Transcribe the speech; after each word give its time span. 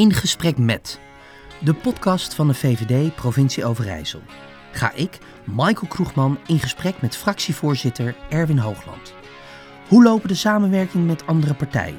In 0.00 0.12
gesprek 0.12 0.58
met 0.58 1.00
de 1.64 1.74
podcast 1.74 2.34
van 2.34 2.46
de 2.46 2.54
VVD 2.54 3.14
Provincie 3.14 3.64
Overijssel. 3.64 4.20
Ga 4.72 4.92
ik, 4.92 5.18
Michael 5.44 5.86
Kroegman, 5.88 6.38
in 6.46 6.58
gesprek 6.58 7.00
met 7.00 7.16
fractievoorzitter 7.16 8.16
Erwin 8.30 8.58
Hoogland. 8.58 9.14
Hoe 9.88 10.02
lopen 10.02 10.28
de 10.28 10.34
samenwerkingen 10.34 11.06
met 11.06 11.26
andere 11.26 11.54
partijen? 11.54 11.98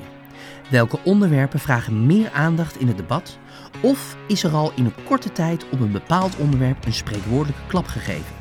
Welke 0.69 0.99
onderwerpen 1.03 1.59
vragen 1.59 2.05
meer 2.05 2.31
aandacht 2.31 2.79
in 2.79 2.87
het 2.87 2.97
debat? 2.97 3.37
Of 3.81 4.17
is 4.27 4.43
er 4.43 4.51
al 4.51 4.71
in 4.75 4.85
een 4.85 5.03
korte 5.03 5.31
tijd 5.31 5.69
op 5.69 5.79
een 5.79 5.91
bepaald 5.91 6.35
onderwerp 6.35 6.85
een 6.85 6.93
spreekwoordelijke 6.93 7.67
klap 7.67 7.87
gegeven? 7.87 8.35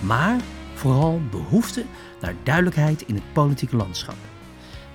Maar 0.00 0.36
vooral 0.74 1.20
behoefte 1.30 1.84
naar 2.20 2.34
duidelijkheid 2.42 3.02
in 3.02 3.14
het 3.14 3.32
politieke 3.32 3.76
landschap. 3.76 4.29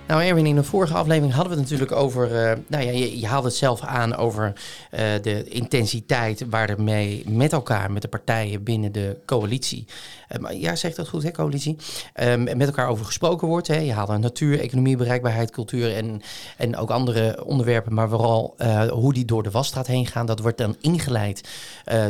Nou, 0.08 0.24
Erwin, 0.24 0.46
in 0.46 0.56
de 0.56 0.64
vorige 0.64 0.94
aflevering 0.94 1.34
hadden 1.34 1.54
we 1.54 1.60
het 1.60 1.70
natuurlijk 1.70 2.00
over. 2.00 2.26
Uh, 2.28 2.58
nou 2.68 2.84
ja, 2.84 2.92
je, 2.92 3.20
je 3.20 3.28
haalde 3.28 3.48
het 3.48 3.56
zelf 3.58 3.82
aan 3.82 4.16
over 4.16 4.54
uh, 4.92 5.00
de 5.22 5.44
intensiteit 5.44 6.46
waarmee 6.50 7.24
met 7.28 7.54
elkaar, 7.54 7.92
met 7.92 8.02
de 8.02 8.08
partijen 8.08 8.64
binnen 8.64 8.92
de 8.92 9.18
coalitie. 9.26 9.86
Uh, 10.32 10.40
maar 10.40 10.56
ja, 10.56 10.76
zegt 10.76 10.96
dat 10.96 11.08
goed, 11.08 11.24
hè, 11.24 11.32
coalitie? 11.32 11.78
Ehm, 12.14 12.44
met 12.44 12.68
elkaar 12.68 12.88
over 12.88 13.06
gesproken 13.06 13.48
wordt. 13.48 13.68
Hè. 13.68 13.78
Je 13.78 13.94
haalde 13.94 14.18
natuur, 14.18 14.60
economie, 14.60 14.98
bereikbaarheid, 14.98 15.52
cultuur 15.52 15.96
en, 15.96 16.22
en 16.58 16.78
ook 16.78 16.90
andere 16.90 17.46
onderwerpen. 17.46 17.94
Maar 17.94 18.10
vooral 18.10 18.56
hoe 18.90 19.14
die 19.14 19.26
door 19.26 19.44
de 19.44 19.52
wasstraat 19.52 19.88
heen 19.88 20.08
gaan. 20.08 20.26
Dat 20.26 20.40
wordt 20.40 20.58
dan 20.58 20.76
ingeleid 20.82 21.50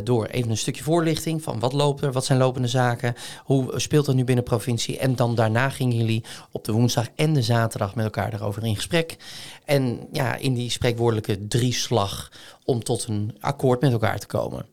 door 0.04 0.26
even 0.26 0.50
een 0.50 0.58
stukje 0.58 0.84
voorlichting 0.84 1.44
van 1.44 1.60
wat 1.60 1.74
loopt 1.74 2.02
er, 2.02 2.12
wat 2.12 2.26
zijn 2.26 2.40
lopende 2.40 2.68
zaken, 2.68 3.16
hoe 3.44 3.80
speelt 3.80 4.06
dat 4.06 4.16
nu 4.16 4.24
binnen 4.24 4.44
provincie. 4.44 4.98
En 4.98 5.16
dan 5.16 5.36
daarna 5.36 5.70
gingen 5.70 5.98
jullie 5.98 6.24
op 6.52 6.64
de 6.64 6.72
woensdag 6.72 7.08
en 7.16 7.34
de 7.34 7.42
zaterdag 7.42 7.85
met 7.94 8.06
elkaar 8.06 8.32
daarover 8.32 8.64
in 8.64 8.76
gesprek. 8.76 9.18
En 9.66 10.08
ja, 10.12 10.36
in 10.36 10.54
die 10.54 10.70
spreekwoordelijke 10.70 11.48
drieslag 11.48 12.32
om 12.64 12.84
tot 12.84 13.08
een 13.08 13.38
akkoord 13.40 13.82
met 13.82 13.92
elkaar 13.92 14.20
te 14.20 14.28
komen. 14.28 14.66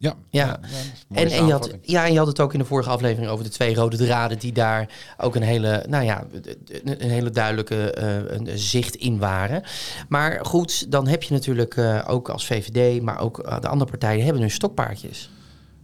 Ja, 0.00 0.14
ja. 0.30 0.46
ja 0.46 0.60
en, 1.10 1.30
en, 1.30 1.46
je 1.46 1.52
had, 1.52 1.74
ja, 1.82 2.06
en 2.06 2.12
je 2.12 2.18
had 2.18 2.26
het 2.26 2.40
ook 2.40 2.52
in 2.52 2.58
de 2.58 2.64
vorige 2.64 2.90
aflevering 2.90 3.30
over 3.30 3.44
de 3.44 3.50
twee 3.50 3.74
rode 3.74 3.96
draden 3.96 4.38
die 4.38 4.52
daar 4.52 4.88
ook 5.16 5.34
een 5.34 5.42
hele, 5.42 5.84
nou 5.88 6.04
ja, 6.04 6.26
een 6.84 7.10
hele 7.10 7.30
duidelijke 7.30 7.96
uh, 7.98 8.36
een 8.36 8.58
zicht 8.58 8.94
in 8.94 9.18
waren. 9.18 9.62
Maar 10.08 10.44
goed, 10.46 10.90
dan 10.90 11.06
heb 11.06 11.22
je 11.22 11.34
natuurlijk 11.34 11.76
uh, 11.76 12.04
ook 12.06 12.28
als 12.28 12.46
VVD, 12.46 13.02
maar 13.02 13.20
ook 13.20 13.46
uh, 13.46 13.60
de 13.60 13.68
andere 13.68 13.90
partijen 13.90 14.24
hebben 14.24 14.42
nu 14.42 14.50
stokpaardjes. 14.50 15.30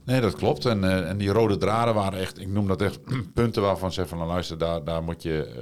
Nee, 0.04 0.20
dat 0.20 0.34
klopt. 0.34 0.64
En, 0.64 0.82
uh, 0.82 1.08
en 1.08 1.18
die 1.18 1.30
rode 1.30 1.56
draden 1.56 1.94
waren 1.94 2.18
echt, 2.18 2.40
ik 2.40 2.48
noem 2.48 2.66
dat 2.66 2.82
echt 2.82 3.00
punten 3.34 3.62
waarvan 3.62 3.92
ze 3.92 4.06
van, 4.06 4.18
nou, 4.18 4.30
luister, 4.30 4.58
daar, 4.58 4.84
daar 4.84 5.02
moet 5.02 5.22
je, 5.22 5.54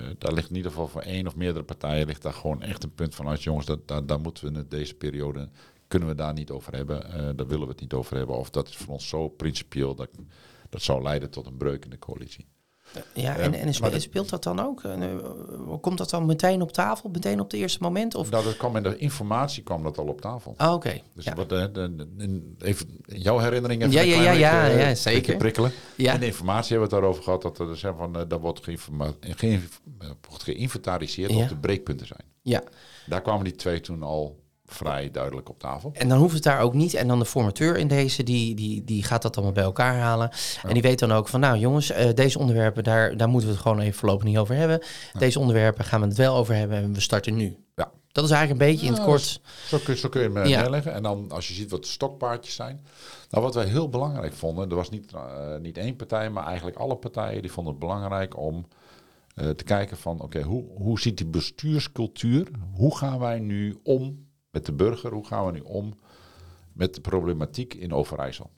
uh, 0.00 0.14
daar 0.18 0.32
ligt 0.32 0.50
in 0.50 0.56
ieder 0.56 0.70
geval 0.70 0.88
voor 0.88 1.00
één 1.00 1.26
of 1.26 1.36
meerdere 1.36 1.64
partijen 1.64 2.06
ligt 2.06 2.22
daar 2.22 2.32
gewoon 2.32 2.62
echt 2.62 2.82
een 2.82 2.94
punt 2.94 3.14
van, 3.14 3.28
uit 3.28 3.42
jongens, 3.42 3.66
dat, 3.66 3.88
daar, 3.88 4.06
daar 4.06 4.20
moeten 4.20 4.52
we 4.52 4.58
in 4.58 4.66
deze 4.68 4.94
periode, 4.94 5.48
kunnen 5.88 6.08
we 6.08 6.14
daar 6.14 6.32
niet 6.32 6.50
over 6.50 6.74
hebben, 6.74 7.06
uh, 7.06 7.12
daar 7.36 7.46
willen 7.46 7.66
we 7.66 7.72
het 7.72 7.80
niet 7.80 7.92
over 7.92 8.16
hebben. 8.16 8.36
Of 8.36 8.50
dat 8.50 8.68
is 8.68 8.76
voor 8.76 8.92
ons 8.92 9.08
zo 9.08 9.28
principieel 9.28 9.94
dat 9.94 10.08
dat 10.70 10.82
zou 10.82 11.02
leiden 11.02 11.30
tot 11.30 11.46
een 11.46 11.56
breuk 11.56 11.84
in 11.84 11.90
de 11.90 11.98
coalitie. 11.98 12.46
Ja, 13.14 13.36
en, 13.36 13.54
en 13.54 13.74
speelt, 13.74 14.02
speelt 14.02 14.30
dat 14.30 14.42
dan 14.42 14.60
ook? 14.60 14.82
Eh, 14.82 14.98
komt 15.80 15.98
dat 15.98 16.10
dan 16.10 16.26
meteen 16.26 16.62
op 16.62 16.72
tafel, 16.72 17.10
meteen 17.12 17.40
op 17.40 17.50
het 17.50 17.60
eerste 17.60 17.78
moment? 17.82 18.14
Of? 18.14 18.30
Nou, 18.30 18.44
dat 18.44 18.56
kwam 18.56 18.76
in 18.76 18.82
de 18.82 18.96
informatie 18.96 19.62
kwam 19.62 19.82
dat 19.82 19.98
al 19.98 20.06
op 20.06 20.20
tafel. 20.20 20.54
Ah, 20.56 20.72
oké. 20.72 21.00
Dus 21.14 21.28
wat, 21.34 21.48
de, 21.48 21.70
de, 21.72 22.54
even 22.58 22.86
jouw 23.06 23.38
herinneringen 23.38 23.90
ja, 23.90 24.00
ja, 24.00 24.22
ja, 24.22 24.30
ja, 24.30 24.70
uh, 24.70 24.80
ja, 24.80 24.94
zeker. 24.94 25.36
prikkelen. 25.36 25.72
Ja. 25.96 26.12
In 26.12 26.20
de 26.20 26.26
informatie 26.26 26.70
hebben 26.70 26.88
we 26.88 26.94
het 26.94 27.02
daarover 27.02 27.22
gehad 27.22 27.42
dat 27.42 27.58
er 27.58 27.76
zijn 27.76 27.96
van, 27.96 28.12
dat 28.28 28.40
wordt, 28.40 28.64
ge 28.64 28.78
wordt 30.28 30.42
geïnventariseerd 30.42 31.32
ja. 31.32 31.42
op 31.42 31.48
de 31.48 31.56
breekpunten 31.56 32.06
zijn. 32.06 32.24
Ja. 32.42 32.62
Daar 33.06 33.22
kwamen 33.22 33.44
die 33.44 33.54
twee 33.54 33.80
toen 33.80 34.02
al 34.02 34.43
vrij 34.66 35.10
duidelijk 35.10 35.48
op 35.48 35.58
tafel. 35.58 35.90
En 35.92 36.08
dan 36.08 36.18
hoeft 36.18 36.34
het 36.34 36.42
daar 36.42 36.60
ook 36.60 36.74
niet. 36.74 36.94
En 36.94 37.08
dan 37.08 37.18
de 37.18 37.24
formateur 37.24 37.76
in 37.78 37.88
deze, 37.88 38.22
die, 38.22 38.54
die, 38.54 38.84
die 38.84 39.02
gaat 39.02 39.22
dat 39.22 39.36
allemaal 39.36 39.54
bij 39.54 39.64
elkaar 39.64 39.96
halen. 39.96 40.30
En 40.62 40.72
die 40.72 40.82
weet 40.82 40.98
dan 40.98 41.12
ook 41.12 41.28
van, 41.28 41.40
nou 41.40 41.58
jongens, 41.58 41.90
uh, 41.90 42.12
deze 42.14 42.38
onderwerpen, 42.38 42.84
daar, 42.84 43.16
daar 43.16 43.28
moeten 43.28 43.48
we 43.48 43.54
het 43.54 43.62
gewoon 43.62 43.80
even 43.80 43.98
voorlopig 43.98 44.24
niet 44.24 44.38
over 44.38 44.54
hebben. 44.54 44.82
Deze 45.18 45.38
onderwerpen 45.38 45.84
gaan 45.84 46.00
we 46.00 46.06
het 46.06 46.16
wel 46.16 46.36
over 46.36 46.54
hebben 46.54 46.76
en 46.76 46.92
we 46.92 47.00
starten 47.00 47.36
nu. 47.36 47.56
Ja. 47.74 47.90
Dat 48.12 48.24
is 48.24 48.30
eigenlijk 48.30 48.60
een 48.60 48.70
beetje 48.70 48.86
in 48.86 48.92
het 48.92 49.02
kort. 49.02 49.40
Zo 49.66 49.78
kun, 49.84 49.96
zo 49.96 50.08
kun 50.08 50.20
je 50.20 50.30
hem 50.30 50.46
ja. 50.46 50.60
neerleggen. 50.60 50.92
En 50.92 51.02
dan 51.02 51.30
als 51.30 51.48
je 51.48 51.54
ziet 51.54 51.70
wat 51.70 51.82
de 51.82 51.88
stokpaardjes 51.88 52.54
zijn. 52.54 52.86
Nou, 53.30 53.44
wat 53.44 53.54
wij 53.54 53.66
heel 53.66 53.88
belangrijk 53.88 54.32
vonden, 54.32 54.70
er 54.70 54.76
was 54.76 54.90
niet, 54.90 55.12
uh, 55.14 55.20
niet 55.60 55.78
één 55.78 55.96
partij, 55.96 56.30
maar 56.30 56.46
eigenlijk 56.46 56.76
alle 56.76 56.96
partijen 56.96 57.42
die 57.42 57.52
vonden 57.52 57.72
het 57.72 57.82
belangrijk 57.82 58.38
om 58.38 58.66
uh, 59.36 59.50
te 59.50 59.64
kijken 59.64 59.96
van, 59.96 60.14
oké, 60.14 60.24
okay, 60.24 60.42
hoe, 60.42 60.64
hoe 60.76 61.00
ziet 61.00 61.16
die 61.16 61.26
bestuurscultuur, 61.26 62.48
hoe 62.74 62.96
gaan 62.96 63.18
wij 63.18 63.38
nu 63.38 63.78
om 63.82 64.23
met 64.54 64.66
de 64.66 64.72
burger. 64.72 65.12
Hoe 65.12 65.26
gaan 65.26 65.46
we 65.46 65.52
nu 65.52 65.60
om 65.60 65.94
met 66.72 66.94
de 66.94 67.00
problematiek 67.00 67.74
in 67.74 67.92
Overijssel? 67.92 68.50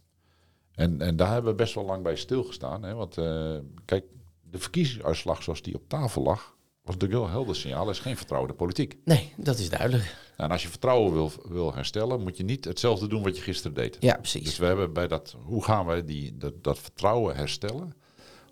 En, 0.73 1.01
en 1.01 1.17
daar 1.17 1.33
hebben 1.33 1.51
we 1.51 1.57
best 1.57 1.75
wel 1.75 1.85
lang 1.85 2.03
bij 2.03 2.17
stilgestaan. 2.17 2.83
Hè? 2.83 2.95
Want 2.95 3.19
uh, 3.19 3.57
kijk, 3.85 4.05
de 4.51 4.59
verkiezingsuitslag 4.59 5.43
zoals 5.43 5.63
die 5.63 5.75
op 5.75 5.89
tafel 5.89 6.23
lag, 6.23 6.57
was 6.83 6.95
natuurlijk 6.95 7.21
heel 7.21 7.31
helder 7.31 7.57
signaal. 7.57 7.85
Er 7.85 7.91
is 7.91 7.99
geen 7.99 8.17
vertrouwen 8.17 8.51
in 8.51 8.57
de 8.57 8.63
politiek. 8.63 8.97
Nee, 9.05 9.33
dat 9.37 9.59
is 9.59 9.71
duidelijk. 9.71 10.17
En 10.37 10.51
als 10.51 10.63
je 10.63 10.69
vertrouwen 10.69 11.13
wil, 11.13 11.31
wil 11.49 11.75
herstellen, 11.75 12.23
moet 12.23 12.37
je 12.37 12.45
niet 12.45 12.65
hetzelfde 12.65 13.07
doen 13.07 13.23
wat 13.23 13.37
je 13.37 13.43
gisteren 13.43 13.77
deed. 13.77 13.97
Ja, 14.01 14.15
precies. 14.17 14.45
Dus 14.45 14.59
we 14.59 14.67
hebben 14.67 14.93
bij 14.93 15.09
dat, 15.09 15.37
hoe 15.45 15.65
gaan 15.65 15.87
we 15.87 16.05
die, 16.05 16.37
dat, 16.37 16.65
dat 16.65 16.79
vertrouwen 16.79 17.37
herstellen? 17.37 17.95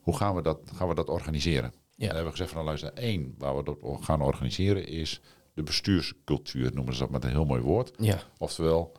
Hoe 0.00 0.16
gaan 0.16 0.34
we 0.34 0.42
dat, 0.42 0.58
gaan 0.74 0.88
we 0.88 0.94
dat 0.94 1.08
organiseren? 1.08 1.72
Ja. 1.96 2.08
En 2.08 2.14
hebben 2.14 2.24
we 2.24 2.30
gezegd 2.30 2.50
van, 2.50 2.64
nou 2.64 2.78
luister, 2.78 3.02
één, 3.02 3.34
waar 3.38 3.56
we 3.56 3.62
dat 3.62 3.78
gaan 4.00 4.22
organiseren 4.22 4.86
is 4.86 5.20
de 5.54 5.62
bestuurscultuur, 5.62 6.70
noemen 6.74 6.94
ze 6.94 7.00
dat 7.00 7.10
met 7.10 7.24
een 7.24 7.30
heel 7.30 7.44
mooi 7.44 7.62
woord. 7.62 7.92
Ja. 7.98 8.22
Oftewel, 8.38 8.92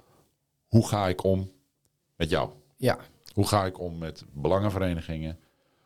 hoe 0.68 0.88
ga 0.88 1.08
ik 1.08 1.24
om 1.24 1.52
met 2.16 2.30
jou? 2.30 2.50
Ja. 2.78 2.98
Hoe 3.34 3.48
ga 3.48 3.66
ik 3.66 3.80
om 3.80 3.98
met 3.98 4.24
belangenverenigingen? 4.32 5.40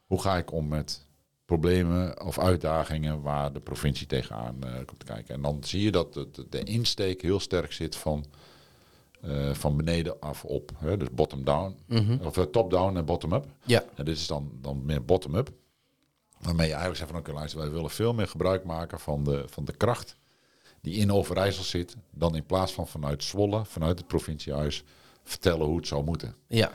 Hoe 0.05 0.21
ga 0.21 0.37
ik 0.37 0.51
om 0.51 0.67
met 0.67 1.07
problemen 1.45 2.21
of 2.25 2.39
uitdagingen 2.39 3.21
waar 3.21 3.53
de 3.53 3.59
provincie 3.59 4.07
tegenaan 4.07 4.55
uh, 4.63 4.73
komt 4.85 5.03
kijken? 5.03 5.35
En 5.35 5.41
dan 5.41 5.63
zie 5.63 5.81
je 5.81 5.91
dat 5.91 6.13
de, 6.13 6.27
de 6.49 6.63
insteek 6.63 7.21
heel 7.21 7.39
sterk 7.39 7.71
zit 7.71 7.95
van, 7.95 8.25
uh, 9.25 9.53
van 9.53 9.77
beneden 9.77 10.19
af 10.19 10.45
op. 10.45 10.71
Hè? 10.77 10.97
Dus 10.97 11.07
bottom-down, 11.11 11.75
-hmm. 11.87 12.19
of 12.23 12.37
uh, 12.37 12.43
top-down 12.43 12.97
en 12.97 13.05
bottom-up. 13.05 13.45
Ja. 13.65 13.83
En 13.95 14.05
dit 14.05 14.17
is 14.17 14.27
dan, 14.27 14.51
dan 14.61 14.85
meer 14.85 15.05
bottom-up. 15.05 15.49
Waarmee 16.39 16.67
je 16.67 16.73
eigenlijk 16.73 16.99
zegt 16.99 17.11
van 17.11 17.19
oké, 17.19 17.31
luister, 17.31 17.59
wij 17.59 17.71
willen 17.71 17.89
veel 17.89 18.13
meer 18.13 18.27
gebruik 18.27 18.63
maken 18.63 18.99
van 18.99 19.23
de, 19.23 19.43
van 19.47 19.65
de 19.65 19.73
kracht 19.77 20.17
die 20.81 20.95
in 20.95 21.11
Overijssel 21.11 21.63
zit, 21.63 21.95
dan 22.11 22.35
in 22.35 22.45
plaats 22.45 22.73
van 22.73 22.87
vanuit 22.87 23.23
Zwolle, 23.23 23.65
vanuit 23.65 23.97
het 23.97 24.07
provinciehuis, 24.07 24.83
vertellen 25.23 25.65
hoe 25.65 25.77
het 25.77 25.87
zou 25.87 26.03
moeten. 26.03 26.35
Ja. 26.47 26.71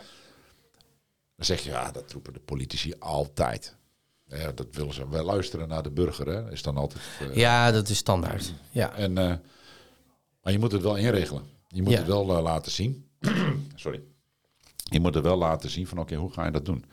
Dan 1.36 1.46
zeg 1.46 1.60
je, 1.60 1.70
ja, 1.70 1.90
dat 1.90 2.12
roepen 2.12 2.32
de 2.32 2.40
politici 2.40 2.94
altijd. 2.98 3.76
Ja, 4.26 4.52
dat 4.52 4.66
willen 4.70 4.94
ze. 4.94 5.08
Wij 5.08 5.22
luisteren 5.22 5.68
naar 5.68 5.82
de 5.82 5.90
burger, 5.90 6.26
hè? 6.26 6.50
is 6.52 6.62
dan 6.62 6.76
altijd. 6.76 7.02
Uh, 7.22 7.36
ja, 7.36 7.70
dat 7.70 7.88
is 7.88 7.96
standaard. 7.96 8.52
Ja. 8.70 8.94
En, 8.94 9.10
uh, 9.10 9.34
maar 10.42 10.52
je 10.52 10.58
moet 10.58 10.72
het 10.72 10.82
wel 10.82 10.96
inregelen. 10.96 11.42
Je 11.68 11.82
moet 11.82 11.92
ja. 11.92 11.98
het 11.98 12.06
wel 12.06 12.36
uh, 12.36 12.42
laten 12.42 12.72
zien. 12.72 13.08
Sorry. 13.74 14.02
Je 14.76 15.00
moet 15.00 15.14
het 15.14 15.24
wel 15.24 15.36
laten 15.36 15.70
zien 15.70 15.86
van, 15.86 15.98
oké, 15.98 16.06
okay, 16.06 16.24
hoe 16.24 16.32
ga 16.32 16.44
je 16.44 16.50
dat 16.50 16.64
doen? 16.64 16.84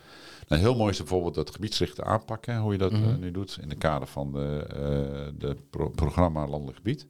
Nou, 0.51 0.63
heel 0.63 0.75
mooi 0.75 0.91
is 0.91 0.97
bijvoorbeeld 0.97 1.35
dat 1.35 1.51
gebiedsgerichte 1.51 2.03
aanpakken, 2.03 2.57
hoe 2.57 2.71
je 2.71 2.77
dat 2.77 2.91
mm 2.91 3.03
-hmm. 3.03 3.11
uh, 3.11 3.17
nu 3.17 3.31
doet 3.31 3.57
in 3.61 3.69
de 3.69 3.75
kader 3.75 4.07
van 4.07 4.31
de, 4.31 4.67
uh, 4.69 5.39
de 5.39 5.57
pro 5.69 5.89
programma 5.89 6.47
Landelijk 6.47 6.77
Gebied. 6.77 7.07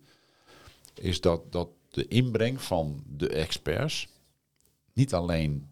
Is 0.94 1.22
dat, 1.22 1.52
dat 1.52 1.70
de 1.90 2.08
inbreng 2.08 2.62
van 2.62 3.04
de 3.08 3.30
experts 3.30 4.08
niet 4.94 5.14
alleen 5.14 5.70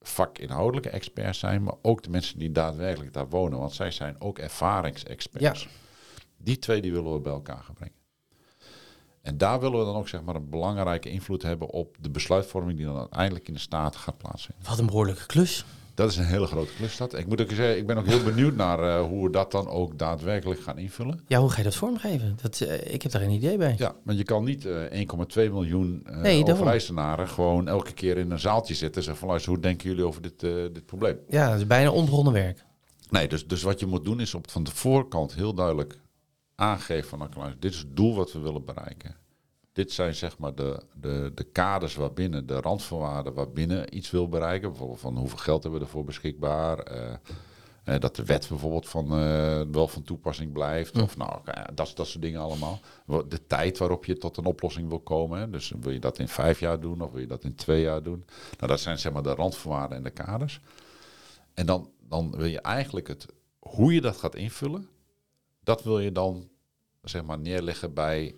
vakinhoudelijke 0.00 0.90
experts 0.90 1.38
zijn, 1.38 1.62
maar 1.62 1.74
ook 1.82 2.02
de 2.02 2.10
mensen 2.10 2.38
die 2.38 2.52
daadwerkelijk 2.52 3.12
daar 3.12 3.28
wonen. 3.28 3.58
Want 3.58 3.72
zij 3.72 3.90
zijn 3.90 4.20
ook 4.20 4.38
ervaringsexperts. 4.38 5.62
Ja. 5.62 5.70
Die 6.36 6.58
twee 6.58 6.80
die 6.80 6.92
willen 6.92 7.12
we 7.12 7.20
bij 7.20 7.32
elkaar 7.32 7.62
gaan 7.62 7.74
brengen. 7.74 7.96
En 9.20 9.38
daar 9.38 9.60
willen 9.60 9.78
we 9.78 9.84
dan 9.84 9.96
ook 9.96 10.08
zeg 10.08 10.22
maar, 10.22 10.34
een 10.34 10.50
belangrijke 10.50 11.10
invloed 11.10 11.42
hebben 11.42 11.68
op 11.68 11.96
de 12.00 12.10
besluitvorming 12.10 12.76
die 12.76 12.86
dan 12.86 12.98
uiteindelijk 12.98 13.48
in 13.48 13.54
de 13.54 13.60
Staten 13.60 14.00
gaat 14.00 14.18
plaatsvinden. 14.18 14.66
Wat 14.68 14.78
een 14.78 14.86
behoorlijke 14.86 15.26
klus. 15.26 15.64
Dat 15.94 16.10
is 16.10 16.16
een 16.16 16.24
hele 16.24 16.46
grote 16.46 16.72
klus. 16.76 16.96
Dat. 16.96 17.18
Ik 17.18 17.26
moet 17.26 17.40
ook 17.40 17.50
zeggen, 17.50 17.76
ik 17.76 17.86
ben 17.86 17.96
ook 17.96 18.06
heel 18.06 18.22
benieuwd 18.22 18.56
naar 18.56 18.78
uh, 18.80 19.06
hoe 19.08 19.24
we 19.24 19.30
dat 19.30 19.50
dan 19.50 19.68
ook 19.68 19.98
daadwerkelijk 19.98 20.60
gaan 20.60 20.78
invullen. 20.78 21.20
Ja, 21.26 21.38
hoe 21.38 21.50
ga 21.50 21.56
je 21.56 21.62
dat 21.62 21.74
vormgeven? 21.74 22.38
Dat, 22.42 22.60
uh, 22.60 22.92
ik 22.92 23.02
heb 23.02 23.12
daar 23.12 23.22
een 23.22 23.30
idee 23.30 23.56
bij. 23.56 23.74
Ja, 23.78 23.94
want 24.04 24.18
je 24.18 24.24
kan 24.24 24.44
niet 24.44 24.64
uh, 24.64 24.82
1,2 24.90 25.34
miljoen 25.34 26.06
uh, 26.10 26.20
nee, 26.20 26.44
gewoon 27.26 27.68
elke 27.68 27.92
keer 27.92 28.16
in 28.16 28.30
een 28.30 28.40
zaaltje 28.40 28.74
zitten 28.74 28.96
en 28.96 29.02
zeggen 29.02 29.20
van 29.20 29.28
luister, 29.28 29.52
hoe 29.52 29.62
denken 29.62 29.88
jullie 29.88 30.04
over 30.04 30.22
dit, 30.22 30.40
dit 30.40 30.86
probleem? 30.86 31.18
Ja, 31.28 31.50
dat 31.50 31.58
is 31.58 31.66
bijna 31.66 31.90
onbegonnen 31.90 32.32
werk. 32.32 32.64
Nee, 33.10 33.28
dus, 33.28 33.46
dus 33.46 33.62
wat 33.62 33.80
je 33.80 33.86
moet 33.86 34.04
doen 34.04 34.20
is 34.20 34.34
op 34.34 34.50
van 34.50 34.64
de 34.64 34.70
voorkant 34.70 35.34
heel 35.34 35.54
duidelijk 35.54 35.98
aangeven 36.54 37.08
van 37.08 37.18
nou, 37.18 37.52
dit 37.58 37.72
is 37.72 37.78
het 37.78 37.96
doel 37.96 38.14
wat 38.14 38.32
we 38.32 38.38
willen 38.38 38.64
bereiken 38.64 39.16
dit 39.72 39.92
zijn 39.92 40.14
zeg 40.14 40.38
maar 40.38 40.54
de, 40.54 40.82
de, 40.94 41.32
de 41.34 41.44
kaders 41.44 41.94
waarbinnen, 41.94 42.46
de 42.46 42.60
randvoorwaarden 42.60 43.34
waarbinnen 43.34 43.96
iets 43.96 44.10
wil 44.10 44.28
bereiken. 44.28 44.68
Bijvoorbeeld 44.68 45.00
van 45.00 45.16
hoeveel 45.16 45.38
geld 45.38 45.62
hebben 45.62 45.80
we 45.80 45.86
ervoor 45.86 46.04
beschikbaar. 46.04 46.92
Uh, 46.92 47.14
Uh, 47.84 47.98
dat 47.98 48.16
de 48.16 48.24
wet 48.24 48.48
bijvoorbeeld 48.48 48.88
van, 48.88 49.04
uh, 49.04 49.60
wel 49.70 49.88
van 49.88 50.02
toepassing 50.02 50.52
blijft. 50.52 51.02
Of 51.02 51.16
nou, 51.16 51.40
dat, 51.74 51.92
dat 51.94 52.06
soort 52.06 52.22
dingen 52.22 52.40
allemaal. 52.40 52.80
De 53.06 53.46
tijd 53.46 53.78
waarop 53.78 54.04
je 54.04 54.16
tot 54.16 54.36
een 54.36 54.44
oplossing 54.44 54.88
wil 54.88 55.00
komen. 55.00 55.38
Hè. 55.38 55.50
Dus 55.50 55.72
wil 55.80 55.92
je 55.92 55.98
dat 55.98 56.18
in 56.18 56.28
vijf 56.28 56.60
jaar 56.60 56.80
doen 56.80 57.00
of 57.00 57.10
wil 57.10 57.20
je 57.20 57.26
dat 57.26 57.44
in 57.44 57.54
twee 57.54 57.82
jaar 57.82 58.02
doen? 58.02 58.24
Nou, 58.58 58.70
dat 58.70 58.80
zijn 58.80 58.98
zeg 58.98 59.12
maar 59.12 59.22
de 59.22 59.34
randvoorwaarden 59.34 59.96
en 59.96 60.02
de 60.02 60.10
kaders. 60.10 60.60
En 61.54 61.66
dan, 61.66 61.90
dan 62.08 62.36
wil 62.36 62.46
je 62.46 62.60
eigenlijk 62.60 63.08
het, 63.08 63.26
hoe 63.58 63.94
je 63.94 64.00
dat 64.00 64.16
gaat 64.16 64.34
invullen, 64.34 64.88
dat 65.60 65.82
wil 65.82 65.98
je 65.98 66.12
dan 66.12 66.48
zeg 67.02 67.24
maar 67.24 67.38
neerleggen 67.38 67.94
bij 67.94 68.36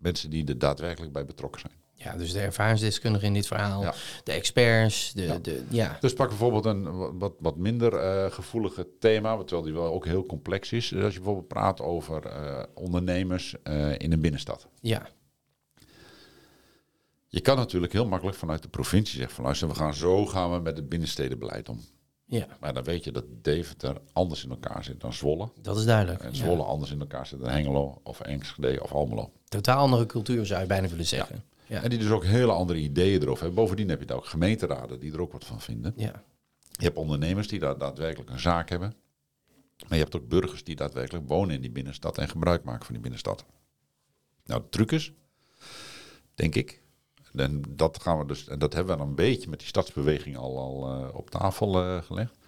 mensen 0.00 0.30
die 0.30 0.46
er 0.46 0.58
daadwerkelijk 0.58 1.12
bij 1.12 1.24
betrokken 1.24 1.60
zijn. 1.60 1.72
Ja, 1.94 2.16
dus 2.16 2.32
de 2.32 2.40
ervaringsdeskundigen 2.40 3.28
in 3.28 3.34
dit 3.34 3.46
verhaal, 3.46 3.94
de 4.24 4.32
experts, 4.32 5.12
de, 5.12 5.22
ja. 5.22 5.38
De, 5.38 5.64
ja. 5.68 5.96
Dus 6.00 6.12
pak 6.12 6.28
bijvoorbeeld 6.28 6.64
een 6.64 7.18
wat, 7.18 7.32
wat 7.38 7.56
minder 7.56 7.92
uh, 7.92 8.30
gevoelige 8.32 8.88
thema, 8.98 9.36
terwijl 9.36 9.62
die 9.62 9.72
wel 9.72 9.92
ook 9.92 10.06
heel 10.06 10.26
complex 10.26 10.72
is. 10.72 10.88
Dus 10.88 11.02
als 11.04 11.12
je 11.12 11.18
bijvoorbeeld 11.18 11.48
praat 11.48 11.80
over 11.80 12.26
uh, 12.26 12.62
ondernemers 12.74 13.54
uh, 13.64 13.98
in 13.98 14.12
een 14.12 14.20
binnenstad. 14.20 14.68
Ja. 14.80 15.08
Je 17.26 17.40
kan 17.40 17.56
natuurlijk 17.56 17.92
heel 17.92 18.06
makkelijk 18.06 18.36
vanuit 18.36 18.62
de 18.62 18.68
provincie 18.68 19.16
zeggen 19.16 19.34
van 19.34 19.44
luister, 19.44 19.68
we 19.68 19.74
gaan 19.74 19.94
zo 19.94 20.26
gaan 20.26 20.52
we 20.52 20.58
met 20.58 20.76
het 20.76 20.88
binnenstedenbeleid 20.88 21.68
om. 21.68 21.80
Ja. 22.30 22.46
Maar 22.60 22.74
dan 22.74 22.84
weet 22.84 23.04
je 23.04 23.12
dat 23.12 23.24
Deventer 23.42 23.96
anders 24.12 24.44
in 24.44 24.50
elkaar 24.50 24.84
zit 24.84 25.00
dan 25.00 25.12
Zwolle. 25.12 25.48
Dat 25.62 25.78
is 25.78 25.84
duidelijk. 25.84 26.22
En 26.22 26.36
Zwolle 26.36 26.62
anders 26.62 26.90
in 26.90 27.00
elkaar 27.00 27.26
zit 27.26 27.40
dan 27.40 27.48
Hengelo 27.48 28.00
of 28.02 28.20
Enschede 28.20 28.82
of 28.82 28.92
Almelo. 28.92 29.32
Totaal 29.48 29.78
andere 29.78 30.06
cultuur 30.06 30.46
zou 30.46 30.60
je 30.60 30.66
bijna 30.66 30.88
willen 30.88 31.06
zeggen. 31.06 31.34
Ja. 31.36 31.76
Ja. 31.76 31.82
En 31.82 31.90
die 31.90 31.98
dus 31.98 32.10
ook 32.10 32.24
hele 32.24 32.52
andere 32.52 32.78
ideeën 32.78 33.22
erover 33.22 33.44
hebben. 33.44 33.62
Bovendien 33.62 33.88
heb 33.88 34.00
je 34.00 34.06
daar 34.06 34.16
ook 34.16 34.26
gemeenteraden 34.26 35.00
die 35.00 35.12
er 35.12 35.20
ook 35.20 35.32
wat 35.32 35.44
van 35.44 35.60
vinden. 35.60 35.92
Ja. 35.96 36.22
Je 36.70 36.84
hebt 36.84 36.96
ondernemers 36.96 37.48
die 37.48 37.58
daar 37.58 37.78
daadwerkelijk 37.78 38.30
een 38.30 38.40
zaak 38.40 38.68
hebben. 38.68 38.94
Maar 39.88 39.98
je 39.98 40.02
hebt 40.04 40.16
ook 40.16 40.28
burgers 40.28 40.64
die 40.64 40.76
daadwerkelijk 40.76 41.28
wonen 41.28 41.54
in 41.54 41.60
die 41.60 41.70
binnenstad 41.70 42.18
en 42.18 42.28
gebruik 42.28 42.64
maken 42.64 42.84
van 42.84 42.92
die 42.92 43.02
binnenstad. 43.02 43.44
Nou, 44.44 44.60
de 44.60 44.68
truc 44.68 44.92
is, 44.92 45.12
denk 46.34 46.54
ik, 46.54 46.79
en 47.34 47.62
dat 47.68 48.02
gaan 48.02 48.18
we 48.18 48.26
dus, 48.26 48.48
en 48.48 48.58
dat 48.58 48.72
hebben 48.72 48.92
we 48.92 48.98
dan 48.98 49.08
een 49.08 49.14
beetje 49.14 49.50
met 49.50 49.58
die 49.58 49.68
stadsbeweging 49.68 50.36
al, 50.36 50.58
al 50.58 51.00
uh, 51.00 51.14
op 51.14 51.30
tafel 51.30 51.82
uh, 51.86 52.02
gelegd, 52.02 52.38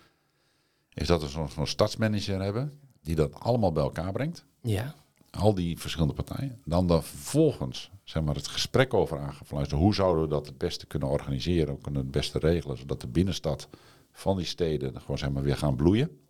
is 0.94 1.06
dat 1.06 1.23
we 1.23 1.29
zo'n 1.29 1.49
zo 1.49 1.64
stadsmanager 1.64 2.43
hebben 2.43 2.73
die 3.02 3.14
dat 3.14 3.40
allemaal 3.40 3.73
bij 3.73 3.82
elkaar 3.82 4.12
brengt. 4.12 4.44
Ja. 4.61 4.94
Al 5.31 5.55
die 5.55 5.79
verschillende 5.79 6.14
partijen. 6.14 6.62
Dan, 6.64 6.87
dan 6.87 7.02
vervolgens 7.02 7.90
zeg 8.05 8.23
maar, 8.23 8.34
het 8.34 8.49
gesprek 8.49 8.94
over 8.94 9.19
aangevluisterd. 9.19 9.81
Hoe 9.81 9.94
zouden 9.94 10.23
we 10.23 10.29
dat 10.29 10.46
het 10.46 10.58
beste 10.58 10.87
kunnen 10.87 11.08
organiseren? 11.08 11.69
Hoe 11.69 11.82
kunnen 11.82 12.00
we 12.00 12.06
het 12.06 12.17
beste 12.17 12.38
regelen? 12.38 12.76
Zodat 12.76 13.00
de 13.00 13.06
binnenstad 13.06 13.69
van 14.12 14.37
die 14.37 14.46
steden 14.46 15.00
gewoon 15.00 15.19
zeg 15.19 15.31
maar, 15.31 15.43
weer 15.43 15.56
gaan 15.56 15.76
bloeien. 15.76 16.20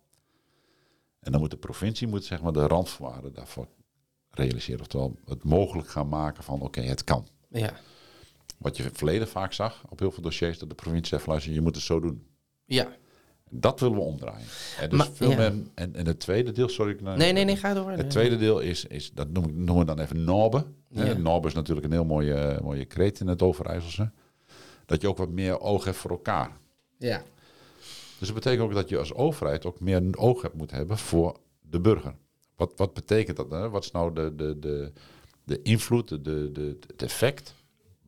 En 1.19 1.31
dan 1.31 1.41
moet 1.41 1.51
de 1.51 1.57
provincie 1.57 2.07
moet, 2.07 2.25
zeg 2.25 2.41
maar, 2.41 2.53
de 2.53 2.67
randvoorwaarden 2.67 3.33
daarvoor 3.33 3.67
realiseren. 4.29 4.81
Oftewel 4.81 5.15
het 5.25 5.43
mogelijk 5.43 5.87
gaan 5.87 6.09
maken 6.09 6.43
van 6.43 6.61
oké, 6.61 6.81
het 6.81 7.03
kan. 7.03 7.27
Ja. 7.49 7.73
Wat 8.63 8.77
je 8.77 8.89
verleden 8.93 9.27
vaak 9.27 9.53
zag 9.53 9.83
op 9.89 9.99
heel 9.99 10.11
veel 10.11 10.23
dossiers, 10.23 10.59
dat 10.59 10.69
de 10.69 10.75
provincie 10.75 11.07
zegt, 11.07 11.27
luister, 11.27 11.53
je 11.53 11.61
moet 11.61 11.75
het 11.75 11.83
zo 11.83 11.99
doen. 11.99 12.25
Ja. 12.65 12.87
Dat 13.49 13.79
willen 13.79 13.97
we 13.97 14.03
omdraaien. 14.03 14.45
En, 14.79 14.89
dus 14.89 15.09
veel 15.13 15.29
ja. 15.29 15.37
men, 15.37 15.71
en, 15.73 15.95
en 15.95 16.07
het 16.07 16.19
tweede 16.19 16.51
deel, 16.51 16.69
sorry. 16.69 16.97
nee, 17.01 17.33
nee, 17.33 17.43
nee, 17.43 17.55
ga 17.55 17.73
door. 17.73 17.91
Het 17.91 18.09
tweede 18.09 18.37
deel 18.37 18.59
is, 18.59 18.85
is 18.85 19.11
dat 19.11 19.29
noem 19.29 19.43
ik, 19.43 19.53
noemen 19.53 19.77
we 19.77 19.85
dan 19.85 19.99
even 19.99 20.23
Norbe. 20.23 20.65
Ja. 20.89 21.13
Norbe 21.13 21.47
is 21.47 21.53
natuurlijk 21.53 21.85
een 21.85 21.91
heel 21.91 22.05
mooie, 22.05 22.59
mooie 22.61 22.85
kreet 22.85 23.19
in 23.19 23.27
het 23.27 23.41
Overijsselse. 23.41 24.11
Dat 24.85 25.01
je 25.01 25.07
ook 25.07 25.17
wat 25.17 25.29
meer 25.29 25.59
oog 25.59 25.85
hebt 25.85 25.97
voor 25.97 26.11
elkaar. 26.11 26.51
Ja. 26.97 27.23
Dus 28.19 28.27
dat 28.27 28.33
betekent 28.33 28.61
ook 28.61 28.73
dat 28.73 28.89
je 28.89 28.97
als 28.97 29.13
overheid 29.13 29.65
ook 29.65 29.79
meer 29.79 29.95
een 29.95 30.17
oog 30.17 30.41
hebt 30.41 30.55
moet 30.55 30.71
hebben 30.71 30.97
voor 30.97 31.37
de 31.61 31.79
burger. 31.79 32.15
Wat, 32.55 32.73
wat 32.75 32.93
betekent 32.93 33.37
dat? 33.37 33.49
Hè? 33.49 33.69
Wat 33.69 33.83
is 33.83 33.91
nou 33.91 34.13
de, 34.13 34.35
de, 34.35 34.59
de, 34.59 34.91
de 35.43 35.61
invloed, 35.61 36.09
de, 36.09 36.51
de, 36.51 36.77
het 36.87 37.01
effect 37.01 37.53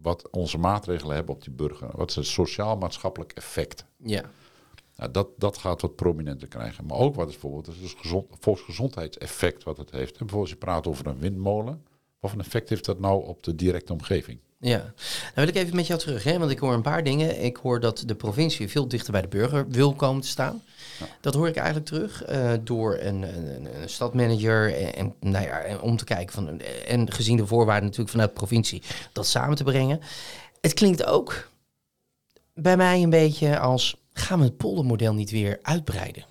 wat 0.05 0.29
onze 0.29 0.57
maatregelen 0.57 1.15
hebben 1.15 1.35
op 1.35 1.43
die 1.43 1.53
burger? 1.53 1.89
Wat 1.97 2.09
is 2.09 2.15
het 2.15 2.25
sociaal-maatschappelijk 2.25 3.31
effect? 3.31 3.85
Ja. 3.97 4.23
Nou, 4.95 5.11
dat, 5.11 5.27
dat 5.37 5.57
gaat 5.57 5.81
wat 5.81 5.95
prominenter 5.95 6.47
krijgen. 6.47 6.85
Maar 6.85 6.97
ook 6.97 7.15
wat 7.15 7.27
is 7.27 7.33
bijvoorbeeld 7.33 7.65
het 7.65 7.95
gezond, 7.97 8.25
volksgezondheidseffect 8.39 9.63
wat 9.63 9.77
het 9.77 9.91
heeft. 9.91 10.11
En 10.11 10.17
bijvoorbeeld 10.17 10.41
als 10.41 10.49
je 10.49 10.65
praat 10.65 10.87
over 10.87 11.07
een 11.07 11.19
windmolen. 11.19 11.85
Wat 12.25 12.33
voor 12.33 12.43
effect 12.43 12.69
heeft 12.69 12.85
dat 12.85 12.99
nou 12.99 13.25
op 13.25 13.43
de 13.43 13.55
directe 13.55 13.93
omgeving? 13.93 14.39
Ja, 14.59 14.77
dan 14.77 14.93
wil 15.33 15.47
ik 15.47 15.55
even 15.55 15.75
met 15.75 15.87
jou 15.87 15.99
terug, 15.99 16.23
hè? 16.23 16.39
want 16.39 16.51
ik 16.51 16.59
hoor 16.59 16.73
een 16.73 16.81
paar 16.81 17.03
dingen. 17.03 17.43
Ik 17.43 17.57
hoor 17.57 17.79
dat 17.79 18.03
de 18.05 18.15
provincie 18.15 18.69
veel 18.69 18.87
dichter 18.87 19.11
bij 19.11 19.21
de 19.21 19.27
burger 19.27 19.67
wil 19.69 19.93
komen 19.93 20.21
te 20.21 20.27
staan. 20.27 20.61
Ja. 20.99 21.05
Dat 21.21 21.33
hoor 21.33 21.47
ik 21.47 21.55
eigenlijk 21.55 21.85
terug 21.85 22.29
uh, 22.29 22.51
door 22.63 22.97
een, 22.99 23.21
een, 23.21 23.81
een 23.81 23.89
stadmanager 23.89 24.75
en, 24.75 24.95
en, 24.95 25.15
nou 25.19 25.45
ja, 25.45 25.59
en 25.59 25.81
om 25.81 25.97
te 25.97 26.03
kijken 26.03 26.33
van 26.33 26.61
en 26.87 27.11
gezien 27.11 27.37
de 27.37 27.47
voorwaarden 27.47 27.83
natuurlijk 27.83 28.11
vanuit 28.11 28.29
de 28.29 28.35
provincie 28.35 28.81
dat 29.11 29.27
samen 29.27 29.55
te 29.55 29.63
brengen. 29.63 29.99
Het 30.61 30.73
klinkt 30.73 31.05
ook 31.05 31.49
bij 32.53 32.77
mij 32.77 33.03
een 33.03 33.09
beetje 33.09 33.59
als 33.59 33.95
gaan 34.13 34.39
we 34.39 34.45
het 34.45 34.57
poldermodel 34.57 35.13
niet 35.13 35.31
weer 35.31 35.59
uitbreiden? 35.61 36.25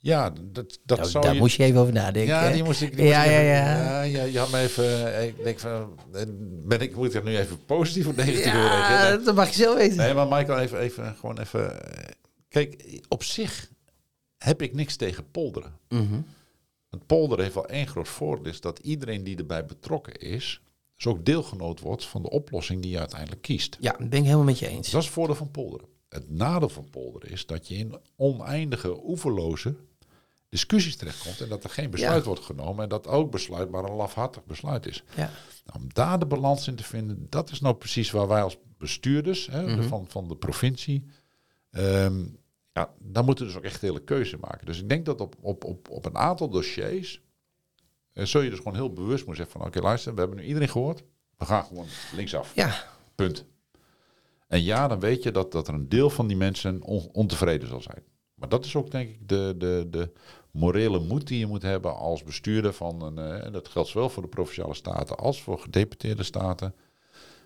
Ja, 0.00 0.32
dat, 0.42 0.78
dat 0.84 0.98
nou, 0.98 1.10
zou 1.10 1.24
daar 1.24 1.34
je... 1.34 1.40
moest 1.40 1.56
je 1.56 1.62
even 1.62 1.80
over 1.80 1.92
nadenken. 1.92 2.34
Ja, 2.34 2.50
die 2.50 2.64
moest 2.64 2.82
ik. 2.82 2.96
Die 2.96 3.06
ja, 3.06 3.18
moest 3.18 3.30
ja, 3.30 3.38
even, 3.38 3.46
ja, 3.46 4.02
ja. 4.02 4.22
Je 4.22 4.38
had 4.38 4.50
me 4.50 4.58
even. 4.58 5.22
Ik 5.26 5.42
denk 5.42 5.58
van. 5.58 5.98
Ben 6.64 6.80
ik, 6.80 6.96
moet 6.96 7.06
ik 7.06 7.14
er 7.14 7.24
nu 7.24 7.38
even 7.38 7.64
positief 7.64 8.06
of 8.06 8.16
negatief 8.16 8.44
ja, 8.44 9.16
dat 9.16 9.34
mag 9.34 9.48
je 9.48 9.54
zelf 9.54 9.76
weten. 9.76 9.96
Nee, 9.96 10.14
maar 10.14 10.28
Michael, 10.28 10.58
even, 10.58 10.78
even, 10.78 11.16
gewoon 11.16 11.38
even. 11.38 11.80
Kijk, 12.48 13.00
op 13.08 13.22
zich 13.22 13.70
heb 14.36 14.62
ik 14.62 14.74
niks 14.74 14.96
tegen 14.96 15.30
polderen. 15.30 15.72
Mm 15.88 16.08
-hmm. 16.08 16.24
Het 16.90 17.06
polderen 17.06 17.44
heeft 17.44 17.56
wel 17.56 17.68
één 17.68 17.86
groot 17.86 18.08
voordeel, 18.08 18.52
is 18.52 18.60
dat 18.60 18.78
iedereen 18.78 19.24
die 19.24 19.36
erbij 19.36 19.64
betrokken 19.64 20.14
is, 20.14 20.60
dus 20.96 21.06
ook 21.06 21.24
deelgenoot 21.24 21.80
wordt 21.80 22.04
van 22.04 22.22
de 22.22 22.30
oplossing 22.30 22.82
die 22.82 22.90
je 22.90 22.98
uiteindelijk 22.98 23.42
kiest. 23.42 23.76
Ja, 23.80 23.90
dat 23.90 24.08
ben 24.08 24.18
ik 24.18 24.24
helemaal 24.24 24.44
met 24.44 24.58
je 24.58 24.68
eens. 24.68 24.90
Dat 24.90 25.00
is 25.00 25.06
het 25.06 25.14
voordeel 25.14 25.34
van 25.34 25.50
polderen. 25.50 25.88
Het 26.08 26.30
nadeel 26.30 26.68
van 26.68 26.90
polderen 26.90 27.30
is 27.30 27.46
dat 27.46 27.68
je 27.68 27.74
in 27.74 27.96
oneindige, 28.16 29.04
oeverloze 29.04 29.74
discussies 30.48 30.96
terechtkomt 30.96 31.40
en 31.40 31.48
dat 31.48 31.64
er 31.64 31.70
geen 31.70 31.90
besluit 31.90 32.22
ja. 32.22 32.26
wordt 32.26 32.44
genomen 32.44 32.82
en 32.82 32.88
dat 32.88 33.06
ook 33.06 33.30
besluit 33.30 33.70
maar 33.70 33.84
een 33.84 33.96
lafhartig 33.96 34.44
besluit 34.44 34.86
is. 34.86 35.04
Ja. 35.16 35.30
Nou, 35.64 35.78
om 35.78 35.88
daar 35.92 36.18
de 36.18 36.26
balans 36.26 36.68
in 36.68 36.74
te 36.74 36.84
vinden, 36.84 37.26
dat 37.28 37.50
is 37.50 37.60
nou 37.60 37.74
precies 37.74 38.10
waar 38.10 38.28
wij 38.28 38.42
als 38.42 38.56
bestuurders 38.78 39.46
hè, 39.46 39.62
mm 39.62 39.68
-hmm. 39.68 39.82
van, 39.82 40.06
van 40.08 40.28
de 40.28 40.36
provincie, 40.36 41.04
um, 41.70 42.38
ja, 42.72 42.94
dan 42.98 43.24
moeten 43.24 43.44
we 43.44 43.50
dus 43.50 43.60
ook 43.60 43.66
echt 43.66 43.80
hele 43.80 44.04
keuze 44.04 44.36
maken. 44.40 44.66
Dus 44.66 44.80
ik 44.80 44.88
denk 44.88 45.06
dat 45.06 45.20
op, 45.20 45.36
op, 45.40 45.64
op, 45.64 45.90
op 45.90 46.04
een 46.04 46.16
aantal 46.16 46.48
dossiers 46.48 47.22
uh, 48.14 48.24
zul 48.24 48.40
je 48.40 48.50
dus 48.50 48.58
gewoon 48.58 48.74
heel 48.74 48.92
bewust 48.92 49.26
moeten 49.26 49.36
zeggen 49.36 49.52
van 49.52 49.60
oké 49.60 49.76
okay, 49.76 49.88
luister, 49.88 50.14
we 50.14 50.20
hebben 50.20 50.38
nu 50.38 50.44
iedereen 50.44 50.68
gehoord, 50.68 51.02
we 51.36 51.44
gaan 51.44 51.64
gewoon 51.64 51.86
linksaf. 52.14 52.54
Ja. 52.54 52.84
Punt. 53.14 53.44
En 54.46 54.62
ja, 54.62 54.88
dan 54.88 55.00
weet 55.00 55.22
je 55.22 55.30
dat, 55.30 55.52
dat 55.52 55.68
er 55.68 55.74
een 55.74 55.88
deel 55.88 56.10
van 56.10 56.26
die 56.26 56.36
mensen 56.36 56.82
on, 56.82 57.08
ontevreden 57.12 57.68
zal 57.68 57.80
zijn. 57.80 58.02
Maar 58.34 58.48
dat 58.48 58.64
is 58.64 58.76
ook 58.76 58.90
denk 58.90 59.08
ik 59.08 59.28
de, 59.28 59.54
de, 59.58 59.86
de 59.90 60.12
morele 60.50 60.98
moed 60.98 61.26
die 61.26 61.38
je 61.38 61.46
moet 61.46 61.62
hebben 61.62 61.96
als 61.96 62.22
bestuurder 62.22 62.72
van 62.72 63.02
een, 63.02 63.18
uh, 63.18 63.44
en 63.44 63.52
dat 63.52 63.68
geldt 63.68 63.88
zowel 63.88 64.08
voor 64.08 64.22
de 64.22 64.28
provinciale 64.28 64.74
staten 64.74 65.16
als 65.16 65.42
voor 65.42 65.58
gedeputeerde 65.58 66.22
staten, 66.22 66.74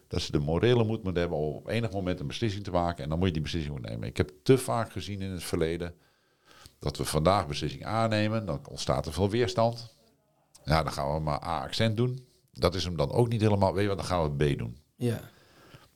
dat 0.09 0.21
ze 0.21 0.33
de 0.33 0.39
morele 0.39 0.85
moed 0.85 1.03
moeten 1.03 1.21
hebben 1.21 1.39
om 1.39 1.55
op 1.55 1.69
enig 1.69 1.93
moment 1.93 2.21
een 2.21 2.27
beslissing 2.27 2.65
te 2.65 2.71
maken 2.71 3.03
en 3.03 3.09
dan 3.09 3.19
moet 3.19 3.27
je 3.27 3.33
die 3.33 3.43
beslissing 3.43 3.81
nemen. 3.81 4.09
Ik 4.09 4.17
heb 4.17 4.31
te 4.43 4.59
vaak 4.59 4.93
gezien 4.93 5.21
in 5.21 5.31
het 5.31 5.43
verleden 5.43 5.95
dat 6.79 6.97
we 6.97 7.05
vandaag 7.05 7.47
beslissing 7.47 7.85
aannemen, 7.85 8.47
dan 8.47 8.61
ontstaat 8.69 9.07
er 9.07 9.13
veel 9.13 9.31
weerstand. 9.31 9.97
Ja, 10.65 10.83
dan 10.83 10.93
gaan 10.93 11.15
we 11.15 11.21
maar 11.21 11.45
A-accent 11.45 11.97
doen. 11.97 12.27
Dat 12.53 12.75
is 12.75 12.85
hem 12.85 12.97
dan 12.97 13.11
ook 13.11 13.29
niet 13.29 13.41
helemaal, 13.41 13.75
weet 13.75 13.83
je 13.83 13.89
wat, 13.89 13.97
dan 13.97 14.07
gaan 14.07 14.37
we 14.37 14.55
B 14.55 14.59
doen. 14.59 14.77
Ja. 14.97 15.21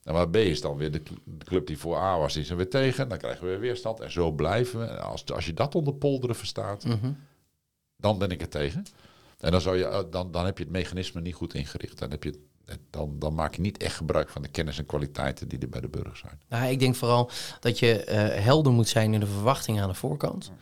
En 0.07 0.13
maar 0.13 0.29
B 0.29 0.37
is 0.37 0.61
dan 0.61 0.77
weer 0.77 0.91
de 0.91 1.03
club 1.45 1.67
die 1.67 1.79
voor 1.79 1.97
A 1.97 2.19
was, 2.19 2.33
die 2.33 2.43
is 2.43 2.51
er 2.51 2.57
weer 2.57 2.71
tegen. 2.71 3.09
Dan 3.09 3.19
krijgen 3.19 3.43
we 3.43 3.49
weer 3.49 3.61
weerstand. 3.61 4.01
En 4.01 4.11
zo 4.11 4.33
blijven 4.33 4.81
we. 4.81 5.01
Als, 5.01 5.33
als 5.33 5.47
je 5.47 5.55
dat 5.55 5.75
onder 5.75 5.95
polderen 5.95 6.37
verstaat, 6.37 6.85
mm 6.85 6.99
-hmm. 7.01 7.17
dan 7.97 8.19
ben 8.19 8.31
ik 8.31 8.41
er 8.41 8.49
tegen. 8.49 8.85
En 9.41 9.51
dan, 9.51 9.61
zou 9.61 9.77
je, 9.77 10.07
dan, 10.11 10.31
dan 10.31 10.45
heb 10.45 10.59
je 10.59 10.65
het 10.65 10.73
mechanisme 10.73 11.21
niet 11.21 11.35
goed 11.35 11.55
ingericht. 11.55 11.99
Dan, 11.99 12.11
heb 12.11 12.25
je, 12.25 12.41
dan, 12.91 13.19
dan 13.19 13.35
maak 13.35 13.55
je 13.55 13.61
niet 13.61 13.77
echt 13.77 13.97
gebruik 13.97 14.29
van 14.29 14.43
de 14.43 14.49
kennis 14.49 14.79
en 14.79 14.87
kwaliteiten 14.87 15.49
die 15.49 15.59
er 15.59 15.69
bij 15.69 15.81
de 15.81 15.89
burger 15.89 16.17
zijn. 16.17 16.41
Nou, 16.49 16.71
ik 16.71 16.79
denk 16.79 16.95
vooral 16.95 17.31
dat 17.61 17.79
je 17.79 18.07
uh, 18.09 18.45
helder 18.45 18.73
moet 18.73 18.89
zijn 18.89 19.15
in 19.15 19.21
de 19.21 19.27
verwachting 19.27 19.81
aan 19.81 19.89
de 19.89 19.95
voorkant. 19.95 20.53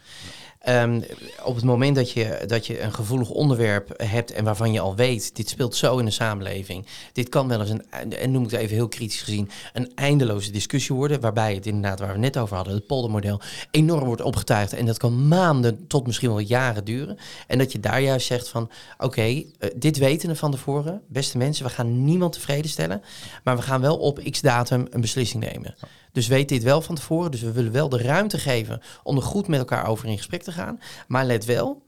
Ehm, 0.65 1.01
op 1.43 1.55
het 1.55 1.65
moment 1.65 1.97
dat 1.97 2.11
je, 2.11 2.43
dat 2.47 2.67
je 2.67 2.81
een 2.81 2.93
gevoelig 2.93 3.31
onderwerp 3.31 4.03
hebt 4.03 4.33
en 4.33 4.45
waarvan 4.45 4.73
je 4.73 4.81
al 4.81 4.95
weet, 4.95 5.37
dit 5.37 5.49
speelt 5.49 5.77
zo 5.77 5.99
in 5.99 6.05
de 6.05 6.11
samenleving. 6.11 6.87
Dit 7.13 7.29
kan 7.29 7.49
wel 7.49 7.61
eens 7.61 7.71
een, 7.71 7.85
en 8.11 8.31
noem 8.31 8.45
ik 8.45 8.51
het 8.51 8.61
even 8.61 8.75
heel 8.75 8.89
kritisch 8.89 9.23
gezien, 9.23 9.51
een 9.73 9.93
eindeloze 9.95 10.51
discussie 10.51 10.95
worden. 10.95 11.21
Waarbij 11.21 11.55
het 11.55 11.67
inderdaad, 11.67 12.01
waar 12.01 12.13
we 12.13 12.19
net 12.19 12.37
over 12.37 12.57
hadden, 12.57 12.75
het 12.75 12.87
poldermodel, 12.87 13.41
enorm 13.71 14.05
wordt 14.05 14.23
opgetuigd. 14.23 14.73
En 14.73 14.87
dat 14.87 14.99
kan 14.99 15.29
maanden 15.29 15.87
tot 15.87 16.07
misschien 16.07 16.29
wel 16.29 16.39
jaren 16.39 16.85
duren. 16.85 17.19
En 17.47 17.59
dat 17.59 17.73
je 17.73 17.81
daar 17.81 18.01
juist 18.01 18.27
zegt 18.27 18.49
van, 18.49 18.71
oké, 18.99 19.23
eh, 19.23 19.43
dit 19.77 19.99
weten 19.99 20.29
we 20.29 20.37
van 20.37 20.51
tevoren. 20.51 21.03
Beste 21.09 21.39
mensen, 21.39 21.65
we 21.65 21.71
gaan 21.71 22.05
niemand 22.05 22.33
tevreden 22.33 22.71
stellen. 22.71 23.03
Maar 23.45 23.57
we 23.57 23.63
gaan 23.63 23.81
wel 23.81 23.97
op 23.97 24.21
x 24.31 24.41
datum 24.41 24.87
een 24.91 25.01
beslissing 25.01 25.45
nemen. 25.53 25.75
Dus 26.15 26.27
weet 26.27 26.49
dit 26.49 26.63
wel 26.63 26.81
van 26.81 26.95
tevoren. 26.95 27.31
Dus 27.31 27.41
we 27.41 27.53
willen 27.53 27.73
wel 27.73 27.89
de 27.89 27.99
ruimte 27.99 28.39
geven 28.39 28.81
om 29.03 29.17
er 29.17 29.23
goed 29.23 29.49
met 29.49 29.59
elkaar 29.59 29.87
over 29.87 30.09
in 30.09 30.17
gesprek 30.17 30.43
te 30.43 30.53
gaan. 30.53 30.81
Maar 31.09 31.25
let 31.25 31.45
wel, 31.45 31.83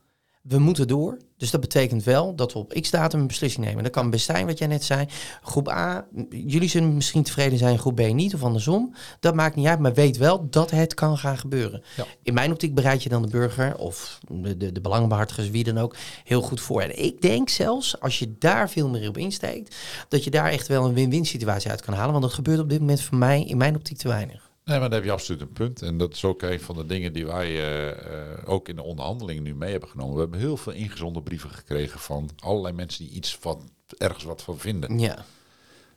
we 0.47 0.59
moeten 0.59 0.87
door. 0.87 1.17
Dus 1.37 1.51
dat 1.51 1.61
betekent 1.61 2.03
wel 2.03 2.35
dat 2.35 2.53
we 2.53 2.59
op 2.59 2.73
x-datum 2.81 3.19
een 3.19 3.27
beslissing 3.27 3.65
nemen. 3.65 3.83
Dat 3.83 3.91
kan 3.91 4.09
best 4.09 4.25
zijn 4.25 4.45
wat 4.45 4.57
jij 4.57 4.67
net 4.67 4.83
zei. 4.83 5.05
Groep 5.41 5.69
A, 5.69 6.07
jullie 6.29 6.69
zullen 6.69 6.95
misschien 6.95 7.23
tevreden 7.23 7.57
zijn, 7.57 7.79
groep 7.79 7.95
B 7.95 7.99
niet 7.99 8.33
of 8.33 8.43
andersom. 8.43 8.95
Dat 9.19 9.35
maakt 9.35 9.55
niet 9.55 9.67
uit, 9.67 9.79
maar 9.79 9.93
weet 9.93 10.17
wel 10.17 10.49
dat 10.49 10.71
het 10.71 10.93
kan 10.93 11.17
gaan 11.17 11.37
gebeuren. 11.37 11.83
In 12.23 12.33
mijn 12.33 12.51
optiek 12.51 12.75
bereid 12.75 13.03
je 13.03 13.09
dan 13.09 13.21
de 13.21 13.27
burger 13.27 13.77
of 13.77 14.19
de, 14.27 14.57
de, 14.57 14.71
de 14.71 14.81
belangbehartigers, 14.81 15.49
wie 15.49 15.63
dan 15.63 15.77
ook, 15.77 15.95
heel 16.23 16.41
goed 16.41 16.61
voor. 16.61 16.81
En 16.81 17.03
ik 17.03 17.21
denk 17.21 17.49
zelfs, 17.49 17.99
als 17.99 18.19
je 18.19 18.37
daar 18.37 18.69
veel 18.69 18.89
meer 18.89 19.09
op 19.09 19.17
insteekt, 19.17 19.75
dat 20.09 20.23
je 20.23 20.29
daar 20.29 20.49
echt 20.49 20.67
wel 20.67 20.85
een 20.85 20.93
win-win 20.93 21.25
situatie 21.25 21.69
uit 21.69 21.81
kan 21.81 21.93
halen. 21.93 22.11
Want 22.11 22.23
dat 22.23 22.33
gebeurt 22.33 22.59
op 22.59 22.69
dit 22.69 22.79
moment 22.79 23.01
voor 23.01 23.17
mij, 23.17 23.43
in 23.43 23.57
mijn 23.57 23.75
optiek, 23.75 23.97
te 23.97 24.07
weinig. 24.07 24.46
Nee, 24.67 24.79
maar 24.79 24.89
daar 24.89 24.99
heb 24.99 25.07
je 25.07 25.13
absoluut 25.13 25.41
een 25.41 25.51
punt. 25.51 25.81
En 25.81 25.97
dat 25.97 26.13
is 26.13 26.25
ook 26.25 26.41
een 26.41 26.59
van 26.59 26.75
de 26.75 26.85
dingen 26.85 27.13
die 27.13 27.25
wij 27.25 27.81
uh, 27.89 28.37
ook 28.45 28.69
in 28.69 28.75
de 28.75 28.83
onderhandelingen 28.83 29.43
nu 29.43 29.55
mee 29.55 29.71
hebben 29.71 29.89
genomen. 29.89 30.13
We 30.13 30.21
hebben 30.21 30.39
heel 30.39 30.57
veel 30.57 30.73
ingezonden 30.73 31.23
brieven 31.23 31.49
gekregen 31.49 31.99
van 31.99 32.29
allerlei 32.35 32.73
mensen 32.73 33.05
die 33.05 33.13
iets 33.13 33.37
van 33.37 33.69
ergens 33.97 34.23
wat 34.23 34.41
van 34.41 34.57
vinden. 34.57 34.99
Ja. 34.99 35.15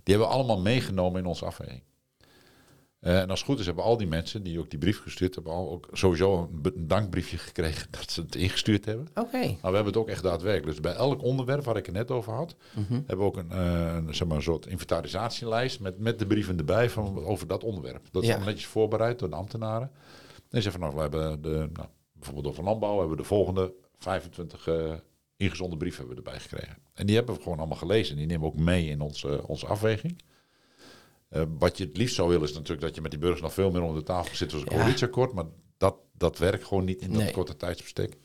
Die 0.02 0.14
hebben 0.14 0.26
we 0.26 0.34
allemaal 0.34 0.60
meegenomen 0.60 1.20
in 1.20 1.26
onze 1.26 1.44
afweging. 1.44 1.82
Uh, 3.00 3.20
en 3.20 3.30
als 3.30 3.38
het 3.38 3.48
goed 3.48 3.58
is, 3.58 3.66
hebben 3.66 3.84
al 3.84 3.96
die 3.96 4.06
mensen 4.06 4.42
die 4.42 4.58
ook 4.58 4.70
die 4.70 4.78
brief 4.78 5.02
gestuurd 5.02 5.34
hebben, 5.34 5.52
al 5.52 5.70
ook 5.70 5.88
sowieso 5.92 6.50
een, 6.62 6.86
dankbriefje 6.86 7.38
gekregen 7.48 7.86
dat 7.90 8.10
ze 8.10 8.20
het 8.20 8.34
ingestuurd 8.34 8.84
hebben. 8.84 9.08
Oké. 9.14 9.38
Maar 9.38 9.70
we 9.70 9.74
hebben 9.74 9.86
het 9.86 9.96
ook 9.96 10.08
echt 10.08 10.22
daadwerkelijk. 10.22 10.70
Dus 10.70 10.80
bij 10.80 10.94
elk 10.94 11.22
onderwerp 11.22 11.64
waar 11.64 11.76
ik 11.76 11.86
het 11.86 11.94
net 11.94 12.10
over 12.10 12.32
had, 12.32 12.56
mhm. 12.74 12.92
hebben 12.92 13.18
we 13.18 13.22
ook 13.22 13.36
een, 13.36 13.50
uh, 13.52 14.12
zeg 14.12 14.26
maar 14.26 14.36
een 14.36 14.42
soort 14.42 14.66
inventarisatielijst 14.66 15.80
met, 15.80 15.98
met 15.98 16.18
de 16.18 16.26
brieven 16.26 16.58
erbij 16.58 16.90
van, 16.90 17.24
over 17.24 17.46
dat 17.46 17.64
onderwerp. 17.64 18.08
Dat 18.10 18.22
is 18.22 18.28
ja. 18.28 18.44
netjes 18.44 18.66
voorbereid 18.66 19.18
door 19.18 19.30
de 19.30 19.36
ambtenaren. 19.36 19.90
En 20.50 20.62
ze 20.62 20.70
van 20.70 20.80
nou, 20.80 20.94
we 20.94 21.00
hebben 21.00 21.42
de, 21.42 21.68
nou, 21.72 21.88
bijvoorbeeld 22.12 22.46
over 22.46 22.64
landbouw 22.64 22.98
hebben 22.98 23.16
we 23.16 23.22
de 23.22 23.28
volgende 23.28 23.72
25 23.98 24.66
uh, 24.66 24.92
ingezonde 25.36 25.76
brieven 25.76 25.98
hebben 25.98 26.24
we 26.24 26.30
erbij 26.30 26.40
gekregen. 26.40 26.76
En 26.94 27.06
die 27.06 27.16
hebben 27.16 27.34
we 27.34 27.42
gewoon 27.42 27.58
allemaal 27.58 27.76
gelezen. 27.76 28.16
Die 28.16 28.26
nemen 28.26 28.42
we 28.42 28.54
ook 28.54 28.60
mee 28.60 28.88
in 28.88 29.00
onze, 29.00 29.46
onze 29.46 29.66
afweging. 29.66 30.22
Uh, 31.30 31.42
wat 31.58 31.78
je 31.78 31.84
het 31.84 31.96
liefst 31.96 32.14
zou 32.14 32.28
willen 32.28 32.48
is 32.48 32.52
natuurlijk 32.52 32.80
dat 32.80 32.94
je 32.94 33.00
met 33.00 33.10
die 33.10 33.20
burgers 33.20 33.40
nog 33.40 33.54
veel 33.54 33.70
meer 33.70 33.82
onder 33.82 33.98
de 33.98 34.06
tafel 34.06 34.36
zit 34.36 34.52
als 34.52 34.62
een 34.62 34.68
coalitieakkoord. 34.68 35.32
Maar 35.32 35.44
dat, 35.76 35.96
dat 36.12 36.38
werkt 36.38 36.64
gewoon 36.64 36.84
niet 36.84 37.02
in 37.02 37.12
dat 37.12 37.30
korte 37.30 37.56
tijdsbestek. 37.56 38.16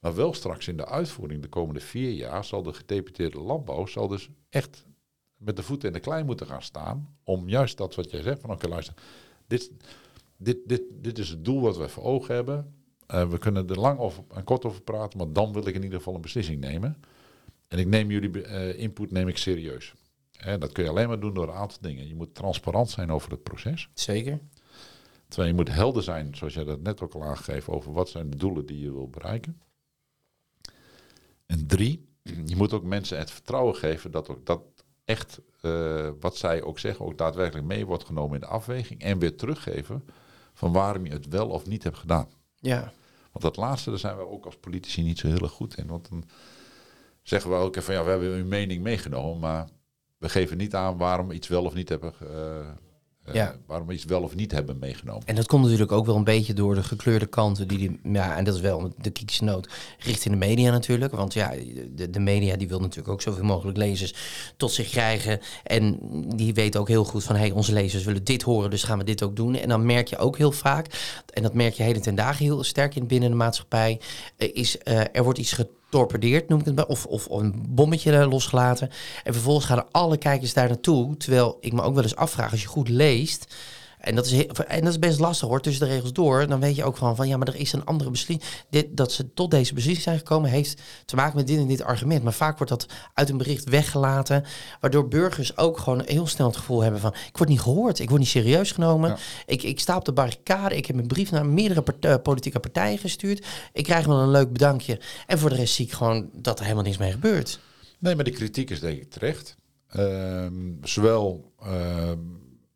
Maar 0.00 0.14
wel 0.14 0.34
straks 0.34 0.68
in 0.68 0.76
de 0.76 0.86
uitvoering 0.86 1.42
de 1.42 1.48
komende 1.48 1.80
vier 1.80 2.10
jaar 2.10 2.44
zal 2.44 2.62
de 2.62 2.72
gedeputeerde 2.72 3.40
landbouw 3.40 3.86
zal 3.86 4.08
dus 4.08 4.28
echt 4.48 4.86
met 5.36 5.56
de 5.56 5.62
voeten 5.62 5.88
in 5.88 5.94
de 5.94 6.00
klei 6.00 6.24
moeten 6.24 6.46
gaan 6.46 6.62
staan. 6.62 7.16
Om 7.24 7.48
juist 7.48 7.76
dat 7.76 7.94
wat 7.94 8.10
jij 8.10 8.22
zegt 8.22 8.40
van 8.40 8.50
oké 8.50 8.68
luister, 8.68 8.94
dit, 9.46 9.70
dit, 10.36 10.58
dit, 10.66 10.82
dit 10.90 11.18
is 11.18 11.28
het 11.28 11.44
doel 11.44 11.60
wat 11.60 11.76
we 11.76 11.88
voor 11.88 12.02
ogen 12.02 12.34
hebben. 12.34 12.74
Uh, 13.14 13.28
we 13.28 13.38
kunnen 13.38 13.68
er 13.68 13.80
lang 13.80 13.98
of 13.98 14.22
en 14.34 14.44
kort 14.44 14.64
over 14.64 14.82
praten, 14.82 15.18
maar 15.18 15.32
dan 15.32 15.52
wil 15.52 15.66
ik 15.66 15.74
in 15.74 15.82
ieder 15.82 15.98
geval 15.98 16.14
een 16.14 16.20
beslissing 16.20 16.60
nemen. 16.60 16.96
En 17.68 17.78
ik 17.78 17.86
neem 17.86 18.10
jullie 18.10 18.30
uh, 18.30 18.78
input 18.78 19.10
neem 19.10 19.28
ik 19.28 19.36
serieus. 19.36 19.94
En 20.40 20.60
dat 20.60 20.72
kun 20.72 20.84
je 20.84 20.90
alleen 20.90 21.08
maar 21.08 21.20
doen 21.20 21.34
door 21.34 21.48
een 21.48 21.54
aantal 21.54 21.78
dingen. 21.80 22.08
Je 22.08 22.14
moet 22.14 22.34
transparant 22.34 22.90
zijn 22.90 23.12
over 23.12 23.30
het 23.30 23.42
proces. 23.42 23.88
Zeker. 23.94 24.40
Twee, 25.28 25.46
je 25.46 25.54
moet 25.54 25.72
helder 25.72 26.02
zijn, 26.02 26.34
zoals 26.36 26.54
jij 26.54 26.64
dat 26.64 26.80
net 26.80 27.00
ook 27.00 27.14
al 27.14 27.24
aangegeven, 27.24 27.72
over 27.72 27.92
wat 27.92 28.08
zijn 28.08 28.30
de 28.30 28.36
doelen 28.36 28.66
die 28.66 28.80
je 28.80 28.92
wil 28.92 29.08
bereiken. 29.08 29.60
En 31.46 31.66
drie, 31.66 32.08
je 32.22 32.56
moet 32.56 32.72
ook 32.72 32.84
mensen 32.84 33.18
het 33.18 33.30
vertrouwen 33.30 33.76
geven 33.76 34.10
dat 34.10 34.28
ook 34.28 34.46
dat 34.46 34.62
echt 35.04 35.40
uh, 35.62 36.10
wat 36.20 36.36
zij 36.36 36.62
ook 36.62 36.78
zeggen 36.78 37.04
ook 37.04 37.18
daadwerkelijk 37.18 37.66
mee 37.66 37.86
wordt 37.86 38.04
genomen 38.04 38.34
in 38.34 38.40
de 38.40 38.46
afweging. 38.46 39.00
En 39.00 39.18
weer 39.18 39.36
teruggeven 39.36 40.04
van 40.52 40.72
waarom 40.72 41.04
je 41.04 41.12
het 41.12 41.28
wel 41.28 41.48
of 41.48 41.66
niet 41.66 41.82
hebt 41.82 41.98
gedaan. 41.98 42.28
Ja. 42.54 42.92
Want 43.32 43.44
dat 43.44 43.56
laatste, 43.56 43.90
daar 43.90 43.98
zijn 43.98 44.16
we 44.16 44.28
ook 44.28 44.44
als 44.44 44.56
politici 44.56 45.02
niet 45.02 45.18
zo 45.18 45.26
heel 45.26 45.40
erg 45.40 45.52
goed 45.52 45.76
in. 45.76 45.86
Want 45.86 46.08
dan 46.08 46.24
zeggen 47.22 47.50
we 47.50 47.56
ook 47.56 47.82
van 47.82 47.94
ja, 47.94 48.04
we 48.04 48.10
hebben 48.10 48.32
uw 48.32 48.46
mening 48.46 48.82
meegenomen, 48.82 49.40
maar 49.40 49.68
we 50.20 50.28
geven 50.28 50.56
niet 50.56 50.74
aan 50.74 50.96
waarom 50.96 51.28
we 51.28 51.34
iets 51.34 51.48
wel 51.48 51.64
of 51.64 51.74
niet 51.74 51.88
hebben. 51.88 52.12
Uh, 52.22 52.28
ja. 53.32 53.56
waarom 53.66 53.86
we 53.86 53.92
iets 53.92 54.04
wel 54.04 54.22
of 54.22 54.34
niet 54.34 54.52
hebben 54.52 54.78
meegenomen. 54.78 55.26
En 55.26 55.34
dat 55.34 55.46
komt 55.46 55.62
natuurlijk 55.62 55.92
ook 55.92 56.06
wel 56.06 56.16
een 56.16 56.24
beetje 56.24 56.52
door 56.52 56.74
de 56.74 56.82
gekleurde 56.82 57.26
kanten 57.26 57.68
die, 57.68 57.78
die 57.78 58.00
ja, 58.02 58.36
en 58.36 58.44
dat 58.44 58.54
is 58.54 58.60
wel 58.60 58.92
de 58.98 59.10
kritische 59.10 59.44
noot, 59.44 59.68
richting 59.98 60.34
de 60.34 60.46
media 60.46 60.70
natuurlijk. 60.70 61.12
Want 61.12 61.34
ja, 61.34 61.52
de, 61.94 62.10
de 62.10 62.20
media 62.20 62.56
die 62.56 62.68
wil 62.68 62.80
natuurlijk 62.80 63.08
ook 63.08 63.22
zoveel 63.22 63.44
mogelijk 63.44 63.78
lezers 63.78 64.14
tot 64.56 64.72
zich 64.72 64.90
krijgen. 64.90 65.40
En 65.64 65.98
die 66.36 66.54
weten 66.54 66.80
ook 66.80 66.88
heel 66.88 67.04
goed 67.04 67.24
van, 67.24 67.34
hé, 67.34 67.40
hey, 67.40 67.50
onze 67.50 67.72
lezers 67.72 68.04
willen 68.04 68.24
dit 68.24 68.42
horen, 68.42 68.70
dus 68.70 68.82
gaan 68.82 68.98
we 68.98 69.04
dit 69.04 69.22
ook 69.22 69.36
doen. 69.36 69.54
En 69.54 69.68
dan 69.68 69.86
merk 69.86 70.08
je 70.08 70.18
ook 70.18 70.36
heel 70.36 70.52
vaak, 70.52 70.86
en 71.32 71.42
dat 71.42 71.54
merk 71.54 71.74
je 71.74 71.82
heden 71.82 72.02
ten 72.02 72.14
dagen 72.14 72.44
heel 72.44 72.64
sterk 72.64 72.94
in 72.94 73.06
binnen 73.06 73.30
de 73.30 73.36
maatschappij, 73.36 74.00
is 74.36 74.76
uh, 74.84 75.00
er 75.12 75.22
wordt 75.22 75.38
iets 75.38 75.52
torpedeerd, 75.90 76.48
noem 76.48 76.60
ik 76.60 76.64
het 76.64 76.74
maar, 76.74 76.86
of, 76.86 77.06
of, 77.06 77.28
een 77.30 77.64
bommetje 77.68 78.26
losgelaten. 78.26 78.90
En 79.24 79.32
vervolgens 79.32 79.66
gaan 79.66 79.84
alle 79.90 80.16
kijkers 80.16 80.54
daar 80.54 80.68
naartoe. 80.68 81.16
Terwijl 81.16 81.56
ik 81.60 81.72
me 81.72 81.82
ook 81.82 81.94
wel 81.94 82.02
eens 82.02 82.16
afvraag, 82.16 82.50
als 82.50 82.62
je 82.62 82.68
goed 82.68 82.88
leest, 82.88 83.54
en 84.00 84.14
dat, 84.14 84.26
is, 84.26 84.46
en 84.46 84.84
dat 84.84 84.92
is 84.92 84.98
best 84.98 85.18
lastig 85.18 85.48
hoor, 85.48 85.60
tussen 85.60 85.86
de 85.86 85.92
regels 85.92 86.12
door. 86.12 86.46
Dan 86.46 86.60
weet 86.60 86.76
je 86.76 86.84
ook 86.84 86.96
van, 86.96 87.16
van 87.16 87.28
ja, 87.28 87.36
maar 87.36 87.48
er 87.48 87.56
is 87.56 87.72
een 87.72 87.84
andere 87.84 88.10
beslissing. 88.10 88.50
Dit, 88.70 88.96
dat 88.96 89.12
ze 89.12 89.32
tot 89.34 89.50
deze 89.50 89.74
beslissing 89.74 90.04
zijn 90.04 90.18
gekomen, 90.18 90.50
heeft 90.50 90.82
te 91.04 91.16
maken 91.16 91.36
met 91.36 91.46
dit 91.46 91.58
en 91.58 91.66
dit 91.66 91.82
argument. 91.82 92.22
Maar 92.22 92.32
vaak 92.32 92.56
wordt 92.56 92.72
dat 92.72 92.86
uit 93.14 93.28
een 93.28 93.36
bericht 93.36 93.68
weggelaten. 93.68 94.44
Waardoor 94.80 95.08
burgers 95.08 95.56
ook 95.56 95.78
gewoon 95.78 96.02
heel 96.06 96.26
snel 96.26 96.46
het 96.46 96.56
gevoel 96.56 96.82
hebben 96.82 97.00
van, 97.00 97.14
ik 97.28 97.36
word 97.36 97.48
niet 97.48 97.60
gehoord, 97.60 97.98
ik 97.98 98.08
word 98.08 98.20
niet 98.20 98.30
serieus 98.30 98.72
genomen. 98.72 99.16
Ik, 99.46 99.62
ik 99.62 99.80
sta 99.80 99.96
op 99.96 100.04
de 100.04 100.12
barricade, 100.12 100.76
ik 100.76 100.86
heb 100.86 100.96
een 100.96 101.06
brief 101.06 101.30
naar 101.30 101.46
meerdere 101.46 101.84
eh, 102.00 102.14
politieke 102.22 102.60
partijen 102.60 102.98
gestuurd. 102.98 103.46
Ik 103.72 103.84
krijg 103.84 104.06
wel 104.06 104.18
een 104.18 104.30
leuk 104.30 104.52
bedankje. 104.52 105.00
En 105.26 105.38
voor 105.38 105.50
de 105.50 105.56
rest 105.56 105.74
zie 105.74 105.86
ik 105.86 105.92
gewoon 105.92 106.30
dat 106.32 106.58
er 106.58 106.64
helemaal 106.64 106.84
niks 106.84 106.98
mee 106.98 107.12
gebeurt. 107.12 107.60
Nee, 107.98 108.14
maar 108.14 108.24
die 108.24 108.34
kritiek 108.34 108.70
is 108.70 108.80
denk 108.80 109.00
ik 109.00 109.10
terecht. 109.10 109.56
Ehm, 109.88 110.72
zowel 110.82 111.52
ehm, 111.62 112.18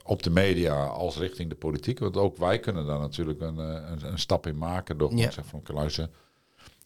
op 0.06 0.22
de 0.22 0.30
media 0.30 0.84
als 0.84 1.16
richting 1.16 1.48
de 1.48 1.54
politiek. 1.54 1.98
Want 1.98 2.16
ook 2.16 2.36
wij 2.36 2.58
kunnen 2.58 2.86
daar 2.86 2.98
natuurlijk 2.98 3.40
een, 3.40 3.58
eh, 3.58 3.90
een, 3.90 4.06
een 4.06 4.18
stap 4.18 4.46
in 4.46 4.58
maken 4.58 4.98
door 4.98 5.10
gewoon, 5.10 5.32
van, 5.32 5.62
luisteren, 5.74 6.10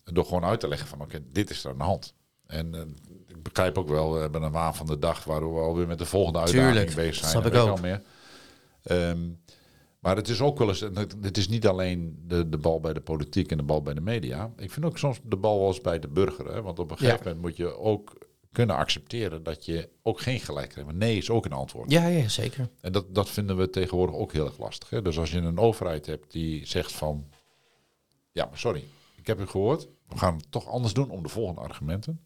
door 0.05 0.25
gewoon 0.25 0.45
uit 0.45 0.61
te 0.61 0.69
leggen 0.69 0.89
van 0.89 1.01
oké, 1.01 1.21
dit 1.33 1.51
is 1.51 1.65
er 1.65 1.71
aan 1.71 1.79
de 1.79 1.85
hand. 1.85 2.15
En 2.47 2.75
uh, 2.75 2.81
ik 3.27 3.43
begrijp 3.43 3.79
ook 3.79 3.89
wel, 3.89 4.13
we 4.13 4.19
hebben 4.19 4.43
een 4.43 4.53
waan 4.53 4.75
van 4.75 4.87
de 4.87 4.99
dag 4.99 5.25
waar 5.25 5.55
we 5.55 5.61
alweer 5.61 5.87
met 5.87 5.99
de 5.99 6.07
volgende 6.07 6.39
uitdaging 6.39 6.73
Tuurlijk, 6.73 6.95
bezig 6.95 7.15
zijn. 7.15 7.31
Snap 7.31 7.47
ik 7.47 7.55
ook. 7.55 7.81
Meer. 7.81 8.03
Um, 8.91 9.41
maar 9.99 10.17
het 10.17 10.29
is 10.29 10.41
ook 10.41 10.59
wel 10.59 10.69
eens, 10.69 10.81
het 11.21 11.37
is 11.37 11.49
niet 11.49 11.67
alleen 11.67 12.23
de, 12.27 12.49
de 12.49 12.59
bal 12.59 12.81
bij 12.81 12.93
de 12.93 13.01
politiek 13.01 13.51
en 13.51 13.57
de 13.57 13.63
bal 13.63 13.83
bij 13.83 13.95
de 13.95 14.01
media. 14.01 14.53
Ik 14.57 14.71
vind 14.71 14.87
ook 14.87 14.99
soms 14.99 15.21
de 15.23 15.37
bal 15.37 15.59
wel 15.59 15.69
eens 15.69 15.81
bij 15.81 15.99
de 15.99 16.09
burger. 16.09 16.53
Hè? 16.53 16.63
Want 16.63 16.79
op 16.79 16.91
een 16.91 16.99
gegeven 16.99 17.21
moment 17.25 17.41
moet 17.43 17.57
je 17.57 17.77
ook 17.77 18.17
kunnen 18.59 18.77
accepteren 18.77 19.43
dat 19.43 19.65
je 19.65 19.89
ook 20.03 20.21
geen 20.21 20.41
gelijk 20.41 20.75
hebt. 20.75 20.93
Nee 20.93 21.17
is 21.17 21.31
ook 21.31 21.45
een 21.45 21.53
antwoord. 21.53 21.91
Ja, 21.91 22.07
ja 22.07 22.29
zeker. 22.29 22.69
En 22.81 22.93
dat, 22.93 23.15
dat 23.15 23.31
vinden 23.31 23.57
we 23.57 23.71
tegenwoordig 23.71 24.15
ook 24.15 24.33
heel 24.33 24.47
erg 24.47 24.59
lastig. 24.59 24.91
Hè? 24.91 25.03
Dus 25.03 25.19
als 25.19 25.31
je 25.31 25.39
een 25.39 25.59
overheid 25.59 26.07
hebt 26.07 26.33
die 26.33 26.67
zegt 26.67 26.93
van... 26.93 27.29
Ja, 28.33 28.45
maar 28.45 28.59
sorry, 28.59 28.85
ik 29.17 29.27
heb 29.27 29.41
u 29.41 29.47
gehoord. 29.47 29.89
We 30.09 30.19
gaan 30.19 30.37
het 30.37 30.47
toch 30.51 30.67
anders 30.67 30.95
doen 30.95 31.11
om 31.11 31.23
de 31.23 31.29
volgende 31.29 31.61
argumenten. 31.61 32.25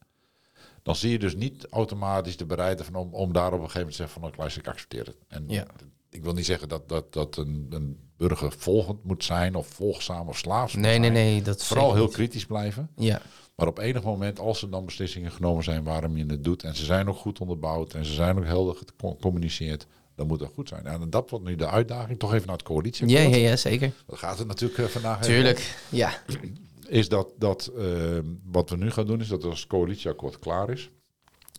Dan 0.83 0.97
zie 0.97 1.11
je 1.11 1.19
dus 1.19 1.35
niet 1.35 1.67
automatisch 1.71 2.37
de 2.37 2.47
bereidheid 2.47 2.91
van 2.91 3.01
om, 3.01 3.15
om 3.15 3.33
daar 3.33 3.47
op 3.47 3.53
een 3.53 3.59
gegeven 3.59 3.79
moment 3.79 3.97
te 3.97 4.03
zeggen 4.03 4.21
van... 4.21 4.31
Nou, 4.31 4.51
ik, 4.51 4.57
ik 4.57 4.69
accepteer 4.69 5.07
het. 5.07 5.17
En 5.29 5.45
ja. 5.49 5.67
Ik 6.13 6.23
wil 6.23 6.33
niet 6.33 6.47
zeggen 6.47 6.69
dat, 6.69 6.89
dat, 6.89 7.13
dat 7.13 7.37
een, 7.37 7.67
een 7.71 7.99
burger 8.17 8.53
volgend 8.59 9.05
moet 9.05 9.25
zijn 9.25 9.55
of 9.55 9.67
volgzaam 9.67 10.29
of 10.29 10.39
slaafs. 10.39 10.75
Nee, 10.75 10.99
nee, 10.99 11.11
nee. 11.11 11.43
Dat 11.43 11.65
Vooral 11.65 11.95
heel 11.95 12.09
kritisch 12.09 12.47
blijven. 12.47 12.91
Ja. 12.97 13.23
Maar 13.55 13.67
op 13.67 13.79
enig 13.79 14.03
moment, 14.03 14.39
als 14.39 14.63
er 14.63 14.71
dan 14.71 14.85
beslissingen 14.85 15.33
genomen 15.33 15.65
zijn 15.65 15.85
waarom 15.85 16.17
je 16.17 16.25
het 16.27 16.45
doet, 16.45 16.63
en 16.63 16.77
ze 16.77 16.85
zijn 16.85 17.09
ook 17.09 17.17
goed 17.17 17.41
onderbouwd 17.41 17.95
en 17.95 18.05
ze 18.05 18.13
zijn 18.13 18.39
ook 18.39 18.45
helder 18.45 18.77
gecommuniceerd, 18.97 19.87
dan 20.15 20.27
moet 20.27 20.39
dat 20.39 20.51
goed 20.55 20.69
zijn. 20.69 20.87
En 20.87 21.11
dat 21.11 21.31
wordt 21.31 21.45
nu 21.45 21.57
de 21.57 21.69
uitdaging, 21.69 22.19
toch 22.19 22.35
even 22.35 22.47
naar 22.47 22.57
het 22.57 22.67
coalitie. 22.67 23.09
Ja, 23.09 23.21
ja, 23.21 23.37
ja, 23.37 23.57
zeker. 23.57 23.93
Dat 24.07 24.19
gaat 24.19 24.39
het 24.39 24.47
natuurlijk 24.47 24.81
uh, 24.81 24.87
vandaag 24.87 25.23
Tuurlijk, 25.23 25.77
ja. 25.91 26.23
Is 26.89 27.09
dat, 27.09 27.33
dat 27.39 27.73
uh, 27.77 28.19
wat 28.45 28.71
we 28.71 28.77
nu 28.77 28.91
gaan 28.91 29.07
doen, 29.07 29.21
is 29.21 29.29
dat 29.29 29.45
als 29.45 29.61
het 29.61 29.69
coalitieakkoord 29.69 30.39
klaar 30.39 30.71
is, 30.71 30.91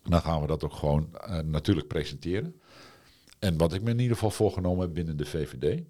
dan 0.03 0.21
gaan 0.21 0.41
we 0.41 0.47
dat 0.47 0.63
ook 0.63 0.73
gewoon 0.73 1.09
uh, 1.27 1.39
natuurlijk 1.39 1.87
presenteren. 1.87 2.61
En 3.43 3.57
wat 3.57 3.73
ik 3.73 3.81
me 3.81 3.89
in 3.89 3.99
ieder 3.99 4.15
geval 4.15 4.31
voorgenomen 4.31 4.81
heb 4.85 4.93
binnen 4.93 5.17
de 5.17 5.25
VVD, 5.25 5.81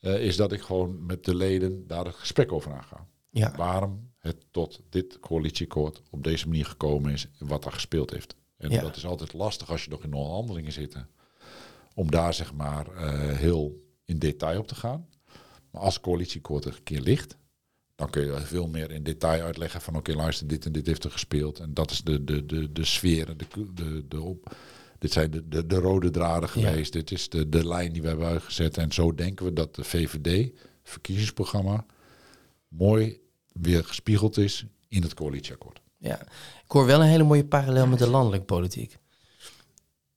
is 0.00 0.36
dat 0.36 0.52
ik 0.52 0.60
gewoon 0.60 1.06
met 1.06 1.24
de 1.24 1.34
leden 1.34 1.86
daar 1.86 2.04
het 2.04 2.14
gesprek 2.14 2.52
over 2.52 2.72
aanga. 2.72 3.06
Ja. 3.30 3.54
Waarom 3.56 4.12
het 4.18 4.36
tot 4.50 4.80
dit 4.90 5.20
coalitieakkoord 5.20 6.02
op 6.10 6.24
deze 6.24 6.48
manier 6.48 6.66
gekomen 6.66 7.12
is 7.12 7.28
en 7.38 7.46
wat 7.46 7.64
er 7.64 7.72
gespeeld 7.72 8.10
heeft. 8.10 8.34
En 8.56 8.70
Ja. 8.70 8.80
dat 8.80 8.96
is 8.96 9.06
altijd 9.06 9.32
lastig 9.32 9.70
als 9.70 9.84
je 9.84 9.90
nog 9.90 10.04
in 10.04 10.12
onderhandelingen 10.12 10.72
zit. 10.72 10.96
Om 11.94 12.10
daar 12.10 12.34
zeg 12.34 12.54
maar 12.54 12.86
eh, 12.86 13.36
heel 13.36 13.82
in 14.04 14.18
detail 14.18 14.58
op 14.58 14.66
te 14.68 14.74
gaan. 14.74 15.08
Maar 15.70 15.82
als 15.82 16.00
coalitieakkoord 16.00 16.64
er 16.64 16.74
een 16.76 16.82
keer 16.82 17.00
ligt, 17.00 17.36
dan 17.94 18.10
kun 18.10 18.24
je 18.24 18.40
veel 18.40 18.68
meer 18.68 18.90
in 18.90 19.02
detail 19.02 19.42
uitleggen 19.42 19.80
van 19.80 19.96
oké, 19.96 20.14
luister, 20.14 20.46
dit 20.46 20.64
en 20.66 20.72
dit 20.72 20.86
heeft 20.86 21.04
er 21.04 21.10
gespeeld. 21.10 21.58
En 21.58 21.74
dat 21.74 21.90
is 21.90 22.00
de, 22.02 22.24
de, 22.24 22.46
de, 22.46 22.72
de 22.72 22.84
sfeer, 22.84 23.36
de, 23.36 23.46
de, 23.74 24.08
de 24.08 24.20
op, 24.20 24.56
dit 25.04 25.12
zijn 25.12 25.30
de, 25.30 25.48
de, 25.48 25.66
de 25.66 25.76
rode 25.76 26.10
draden 26.10 26.48
Ja. 26.54 26.68
geweest. 26.68 26.92
Dit 26.92 27.10
is 27.10 27.28
de, 27.28 27.48
de 27.48 27.66
lijn 27.66 27.92
die 27.92 28.02
we 28.02 28.08
hebben 28.08 28.26
uitgezet. 28.26 28.76
En 28.76 28.92
zo 28.92 29.14
denken 29.14 29.44
we 29.46 29.52
dat 29.52 29.74
de 29.74 29.84
VVD, 29.84 30.50
verkiezingsprogramma, 30.82 31.86
mooi 32.68 33.20
weer 33.52 33.84
gespiegeld 33.84 34.36
is 34.36 34.66
in 34.88 35.02
het 35.02 35.14
coalitieakkoord. 35.14 35.80
Ja. 35.98 36.20
Ik 36.64 36.70
hoor 36.70 36.86
wel 36.86 37.00
een 37.00 37.06
hele 37.08 37.22
mooie 37.24 37.44
parallel 37.44 37.86
met 37.86 37.98
de 37.98 38.08
landelijke 38.08 38.46
politiek. 38.46 38.96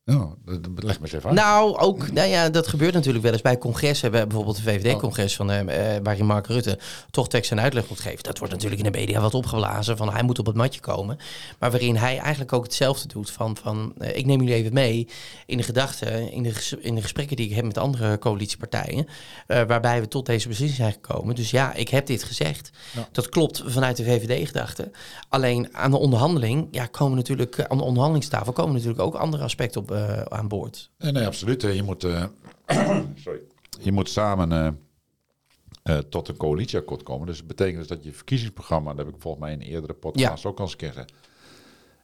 Ja, 0.10 0.28
dat- 0.46 0.84
leg 0.84 1.00
me 1.00 1.06
eens 1.06 1.14
even 1.14 1.30
uit. 1.30 1.40
Nou, 1.40 1.78
ook, 1.78 2.12
nou 2.12 2.28
ja, 2.28 2.50
dat 2.50 2.68
gebeurt 2.68 2.94
natuurlijk 2.94 3.24
wel 3.24 3.34
eens 3.34 3.42
bij 3.42 3.58
congressen. 3.58 4.12
Bij 4.12 4.28
bijvoorbeeld 4.28 4.56
de 4.56 4.62
VVD-congres 4.62 5.36
van 5.36 5.52
eh, 5.52 5.96
eh, 5.96 6.04
waarin 6.04 6.26
Mark 6.26 6.48
Rutte 6.48 6.80
toch 7.12 7.30
tekst 7.30 7.52
en 7.52 7.60
uitleg 7.60 7.90
moet 7.90 8.00
geven. 8.00 8.24
Dat 8.24 8.38
wordt 8.38 8.54
natuurlijk 8.54 8.82
in 8.84 8.92
de 8.92 8.98
media 8.98 9.22
wat 9.22 9.34
opgeblazen 9.34 9.98
van 9.98 10.14
hij 10.14 10.24
moet 10.24 10.40
op 10.40 10.46
het 10.46 10.56
matje 10.56 10.80
komen. 10.80 11.18
Maar 11.60 11.72
waarin 11.72 11.96
hij 11.96 12.18
eigenlijk 12.18 12.54
ook 12.54 12.64
hetzelfde 12.64 13.08
doet 13.08 13.32
van, 13.32 13.58
van 13.58 13.94
eh, 13.98 14.18
ik 14.18 14.26
neem 14.26 14.40
jullie 14.40 14.56
even 14.56 14.74
mee 14.74 15.08
in 15.46 15.58
de 15.58 15.64
gedachten, 15.64 16.32
in 16.32 16.44
de, 16.44 16.78
in 16.80 16.96
de 16.96 17.02
gesprekken 17.02 17.36
die 17.36 17.50
ik 17.50 17.56
heb 17.56 17.66
met 17.66 17.78
andere 17.78 18.18
coalitiepartijen. 18.18 19.08
waarbij 19.48 20.02
we 20.02 20.08
tot 20.08 20.26
deze 20.26 20.48
beslissing 20.48 20.80
zijn 20.80 20.92
gekomen. 20.92 21.36
Dus 21.36 21.52
ja, 21.52 21.74
ik 21.74 21.90
heb 21.90 22.06
dit 22.06 22.24
gezegd. 22.24 22.70
Ja. 22.94 23.08
Dat 23.12 23.30
klopt 23.30 23.64
vanuit 23.66 23.98
de 23.98 24.04
VVD-gedachte. 24.04 24.92
Alleen 25.30 25.76
aan 25.76 25.92
de 25.92 25.98
onderhandeling, 25.98 26.68
ja, 26.72 26.86
komen 26.86 27.16
natuurlijk, 27.18 27.66
aan 27.68 27.78
de 27.78 27.84
onderhandelingstafel 27.84 28.54
komen 28.54 28.74
natuurlijk 28.74 29.02
ook 29.02 29.16
andere 29.16 29.44
aspecten 29.44 29.82
op, 29.82 29.96
eh, 29.98 30.22
aan 30.22 30.48
boord. 30.48 30.90
Nee, 30.98 31.12
nee, 31.12 31.26
absoluut. 31.26 31.64
Eh, 31.64 31.76
Je 31.76 31.84
moet, 31.84 32.04
eh, 32.04 32.26
sorry. 33.24 33.40
Je 33.80 33.92
moet 33.92 34.10
samen 34.10 34.52
eh, 34.52 34.68
eh, 35.84 36.04
tot 36.04 36.28
een 36.28 36.38
coalitieakkoord 36.38 37.04
komen. 37.04 37.28
Dus 37.28 37.38
dat 37.38 37.48
betekent 37.48 37.78
dus 37.78 37.88
dat 37.88 38.04
je 38.04 38.12
verkiezingsprogramma, 38.14 38.94
dat 38.94 39.06
heb 39.06 39.16
ik 39.16 39.22
volgens 39.22 39.44
mij 39.44 39.54
in 39.54 39.62
een 39.62 39.68
eerdere 39.68 39.94
podcast 39.94 40.46
ook 40.46 40.58
al 40.60 40.66
eens 40.66 40.76
gezegd. 40.78 41.14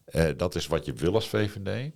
Eh, 0.06 0.30
dat 0.38 0.56
is 0.56 0.68
wat 0.68 0.86
je 0.86 0.94
wil 0.94 1.14
als 1.14 1.28
VVD. 1.30 1.92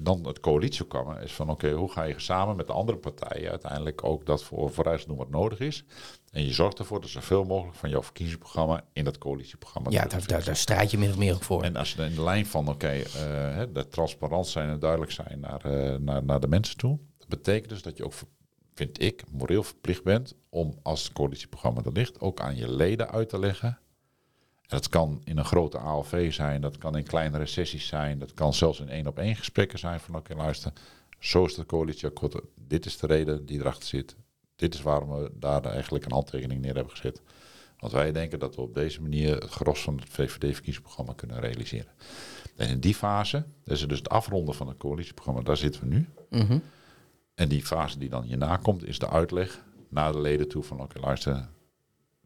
Dan 0.00 0.26
het 0.26 0.40
coalitieprogramma 0.40 1.18
is 1.18 1.32
van 1.32 1.50
oké, 1.50 1.70
hoe 1.72 1.92
ga 1.92 2.02
je 2.02 2.14
samen 2.16 2.56
met 2.56 2.66
de 2.66 2.72
andere 2.72 2.98
partijen 2.98 3.50
uiteindelijk 3.50 4.04
ook 4.04 4.26
dat 4.26 4.44
voor 4.44 4.70
vooruit 4.70 5.06
doen 5.06 5.16
wat 5.16 5.30
nodig 5.30 5.58
is. 5.58 5.84
En 6.30 6.44
je 6.44 6.52
zorgt 6.52 6.78
ervoor 6.78 7.00
dat 7.00 7.10
zoveel 7.10 7.44
mogelijk 7.44 7.76
van 7.76 7.90
jouw 7.90 8.02
verkiezingsprogramma 8.02 8.84
in 8.92 9.04
dat 9.04 9.18
coalitieprogramma 9.18 9.90
Ja, 9.90 10.04
daar, 10.04 10.26
daar, 10.26 10.44
daar 10.44 10.56
strijd 10.56 10.90
je 10.90 10.98
min 10.98 11.10
of 11.10 11.18
meer 11.18 11.34
ook 11.34 11.42
voor. 11.42 11.62
En 11.62 11.76
als 11.76 11.90
je 11.90 11.96
dan 11.96 12.06
in 12.06 12.14
de 12.14 12.22
lijn 12.22 12.46
van, 12.46 12.68
oké, 12.68 12.88
eh, 12.88 13.62
dat 13.72 13.92
transparant 13.92 14.46
zijn 14.46 14.68
en 14.68 14.78
duidelijk 14.78 15.12
zijn 15.12 15.40
naar, 15.40 15.64
eh, 15.64 15.98
naar, 15.98 16.24
naar 16.24 16.40
de 16.40 16.48
mensen 16.48 16.76
toe. 16.76 16.98
Dat 17.18 17.28
betekent 17.28 17.68
dus 17.68 17.82
dat 17.82 17.96
je 17.96 18.04
ook, 18.04 18.12
vind 18.74 19.02
ik, 19.02 19.24
moreel 19.30 19.62
verplicht 19.62 20.02
bent 20.02 20.34
om 20.48 20.78
als 20.82 21.02
het 21.02 21.12
coalitieprogramma 21.12 21.82
er 21.84 21.92
ligt, 21.92 22.20
ook 22.20 22.40
aan 22.40 22.56
je 22.56 22.72
leden 22.72 23.10
uit 23.10 23.28
te 23.28 23.38
leggen. 23.38 23.78
En 24.64 24.76
dat 24.76 24.88
kan 24.88 25.20
in 25.24 25.38
een 25.38 25.44
grote 25.44 25.78
ALV 25.78 26.32
zijn, 26.32 26.60
dat 26.60 26.78
kan 26.78 26.96
in 26.96 27.04
kleinere 27.04 27.46
sessies 27.46 27.86
zijn, 27.86 28.18
dat 28.18 28.34
kan 28.34 28.54
zelfs 28.54 28.80
in 28.80 28.88
één 28.88 29.06
op 29.06 29.18
één 29.18 29.36
gesprekken 29.36 29.78
zijn 29.78 30.00
van, 30.00 30.16
oké, 30.16 30.34
luister, 30.34 30.72
zo 31.18 31.44
is 31.44 31.56
het 31.56 31.66
coalitieakkoord, 31.66 32.40
dit 32.54 32.86
is 32.86 32.98
de 32.98 33.06
reden 33.06 33.46
die 33.46 33.60
erachter 33.60 33.88
zit. 33.88 34.16
Dit 34.56 34.74
is 34.74 34.82
waarom 34.82 35.08
we 35.08 35.30
daar 35.34 35.64
eigenlijk 35.64 36.04
een 36.04 36.12
handtekening 36.12 36.60
neer 36.60 36.74
hebben 36.74 36.92
gezet. 36.92 37.22
Want 37.78 37.92
wij 37.92 38.12
denken 38.12 38.38
dat 38.38 38.56
we 38.56 38.62
op 38.62 38.74
deze 38.74 39.02
manier 39.02 39.34
het 39.34 39.50
gros 39.50 39.82
van 39.82 39.96
het 39.96 40.08
VVD-verkiezingsprogramma 40.08 41.12
kunnen 41.12 41.40
realiseren. 41.40 41.92
En 42.56 42.68
in 42.68 42.80
die 42.80 42.94
fase, 42.94 43.44
dat 43.64 43.76
is 43.76 43.88
dus 43.88 43.98
het 43.98 44.08
afronden 44.08 44.54
van 44.54 44.68
het 44.68 44.76
coalitieprogramma, 44.76 45.42
daar 45.42 45.56
zitten 45.56 45.80
we 45.80 45.86
nu. 45.86 46.08
Mhm. 46.30 46.58
En 47.34 47.48
die 47.48 47.62
fase 47.62 47.98
die 47.98 48.08
dan 48.08 48.22
hierna 48.22 48.56
komt, 48.56 48.86
is 48.86 48.98
de 48.98 49.08
uitleg 49.08 49.64
naar 49.88 50.12
de 50.12 50.20
leden 50.20 50.48
toe 50.48 50.62
van 50.62 50.80
oké, 50.80 51.00
luister, 51.00 51.48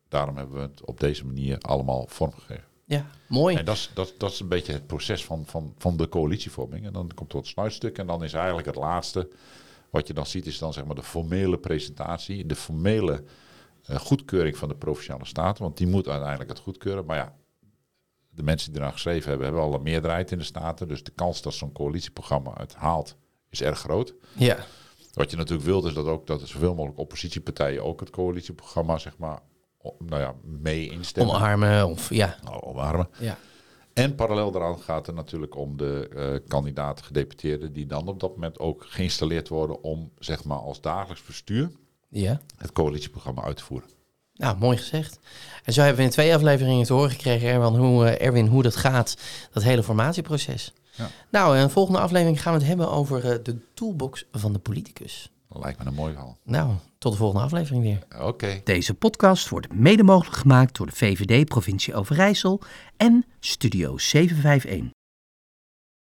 daarom 0.09 0.37
hebben 0.37 0.55
we 0.55 0.61
het 0.61 0.85
op 0.85 1.00
deze 1.00 1.27
manier 1.27 1.59
allemaal 1.59 2.07
vormgegeven. 2.07 2.65
Ja, 2.85 3.07
mooi. 3.27 3.57
En 3.57 3.65
dat 3.65 3.75
is, 3.75 3.91
dat, 3.95 4.15
dat 4.19 4.33
is 4.33 4.41
een 4.41 4.49
beetje 4.49 4.73
het 4.73 4.87
proces 4.87 5.25
van, 5.25 5.47
van, 5.47 5.75
van 5.79 5.97
de 5.97 6.09
coalitievorming. 6.09 6.87
En 6.87 6.93
dan 6.93 7.11
komt 7.15 7.33
het 7.33 7.47
sluitstuk 7.47 7.99
en 7.99 8.07
dan 8.07 8.25
is 8.25 8.33
eigenlijk 8.33 8.67
het 8.67 8.77
laatste 8.77 9.29
wat 9.91 10.07
je 10.07 10.15
dan 10.15 10.27
ziet, 10.27 10.47
is 10.47 10.59
dan 10.59 10.73
zeg 10.73 10.85
maar 10.85 10.95
de 10.95 11.03
formele 11.03 11.59
presentatie, 11.59 12.47
de 12.47 12.57
formele 12.57 13.25
eh, 13.85 13.97
goedkeuring 13.97 14.57
van 14.57 14.69
de 14.69 14.75
Provinciale 14.75 15.25
Staten. 15.25 15.62
Want 15.62 15.77
die 15.77 15.87
moet 15.87 16.09
uiteindelijk 16.09 16.50
het 16.50 16.59
goedkeuren. 16.59 17.05
Maar 17.05 17.17
ja, 17.17 17.37
de 18.31 18.43
mensen 18.43 18.73
die 18.73 18.81
eraan 18.81 18.93
geschreven 18.93 19.29
hebben, 19.29 19.47
hebben 19.47 19.65
al 19.65 19.75
een 19.75 19.83
meerderheid 19.83 20.31
in 20.31 20.38
de 20.38 20.45
Staten. 20.45 20.88
Dus 20.88 21.03
de 21.03 21.12
kans 21.15 21.43
dat 21.43 21.55
zo'n 21.55 21.73
coalitieprogramma 21.73 22.53
het 22.57 22.75
haalt, 22.75 23.17
is 23.49 23.62
erg 23.62 23.79
groot. 23.79 24.15
Ja, 24.37 24.57
Wat 25.12 25.31
je 25.31 25.37
natuurlijk 25.37 25.67
wilt, 25.67 25.85
is 25.85 25.95
dat 25.95 26.07
ook 26.07 26.27
dat 26.27 26.41
er 26.41 26.49
zoveel 26.49 26.75
mogelijk 26.75 26.99
oppositiepartijen 26.99 27.85
ook 27.85 28.01
het 28.01 28.11
coalitieprogramma, 28.11 28.99
zeg 28.99 29.18
maar, 29.18 29.40
nou 29.99 30.21
ja, 30.23 30.35
mee 30.43 30.91
instemmen. 30.91 31.35
omarmen 31.35 31.87
of 31.88 32.11
ja. 32.14 32.37
Nou, 32.45 32.62
omarmen. 32.62 33.09
ja. 33.19 33.38
En 33.93 34.14
parallel 34.14 34.51
daaraan 34.51 34.79
gaat 34.79 35.07
het 35.07 35.14
natuurlijk 35.14 35.57
om 35.57 35.77
de 35.77 36.09
eh 36.17 36.49
kandidaten 36.49 37.05
gedeputeerden 37.05 37.73
die 37.73 37.87
dan 37.87 38.09
op 38.09 38.21
dat 38.21 38.31
moment 38.35 38.59
ook 38.59 38.85
geïnstalleerd 38.88 39.49
worden 39.49 39.83
om 39.83 40.11
zeg 40.19 40.45
maar 40.45 40.59
als 40.59 40.81
dagelijks 40.81 41.23
bestuur 41.25 41.71
Ja. 42.09 42.41
het 42.57 42.73
coalitieprogramma 42.73 43.43
uit 43.43 43.57
te 43.57 43.64
voeren. 43.64 43.88
Nou, 44.35 44.57
mooi 44.59 44.77
gezegd. 44.77 45.19
En 45.64 45.73
zo 45.73 45.81
hebben 45.81 45.99
we 45.99 46.05
in 46.05 46.11
twee 46.11 46.35
afleveringen 46.35 46.87
te 46.87 46.93
horen 46.93 47.11
gekregen, 47.11 47.49
Erwin, 47.49 47.75
hoe, 47.75 48.07
eh, 48.07 48.27
Erwin, 48.27 48.47
hoe 48.47 48.62
dat 48.62 48.77
gaat, 48.77 49.17
dat 49.53 49.62
hele 49.62 49.83
formatieproces. 49.83 50.73
Ja. 50.97 51.09
Nou, 51.31 51.57
in 51.57 51.62
de 51.62 51.69
volgende 51.71 52.01
aflevering 52.01 52.43
gaan 52.43 52.53
we 52.53 52.59
het 52.59 52.69
hebben 52.69 52.91
over 52.91 53.31
eh, 53.33 53.38
de 53.43 53.59
toolbox 53.75 54.27
van 54.33 54.53
de 54.53 54.59
politicus. 54.59 55.31
Dat 55.49 55.63
lijkt 55.63 55.79
me 55.79 55.85
een 55.87 55.95
mooi 55.95 56.13
verhaal. 56.13 56.39
Nou, 56.45 56.75
tot 56.99 57.13
de 57.13 57.19
volgende 57.19 57.45
aflevering 57.45 57.83
weer. 57.83 58.27
Oké. 58.27 58.61
Deze 58.65 58.95
podcast 58.95 59.49
wordt 59.49 59.73
mede 59.73 60.03
mogelijk 60.03 60.37
gemaakt 60.37 60.77
door 60.77 60.87
de 60.87 60.93
VVD 60.93 61.45
Provincie 61.45 61.95
Overijssel 61.95 62.61
en 62.97 63.25
Studio 63.41 63.99
751. 63.99 64.98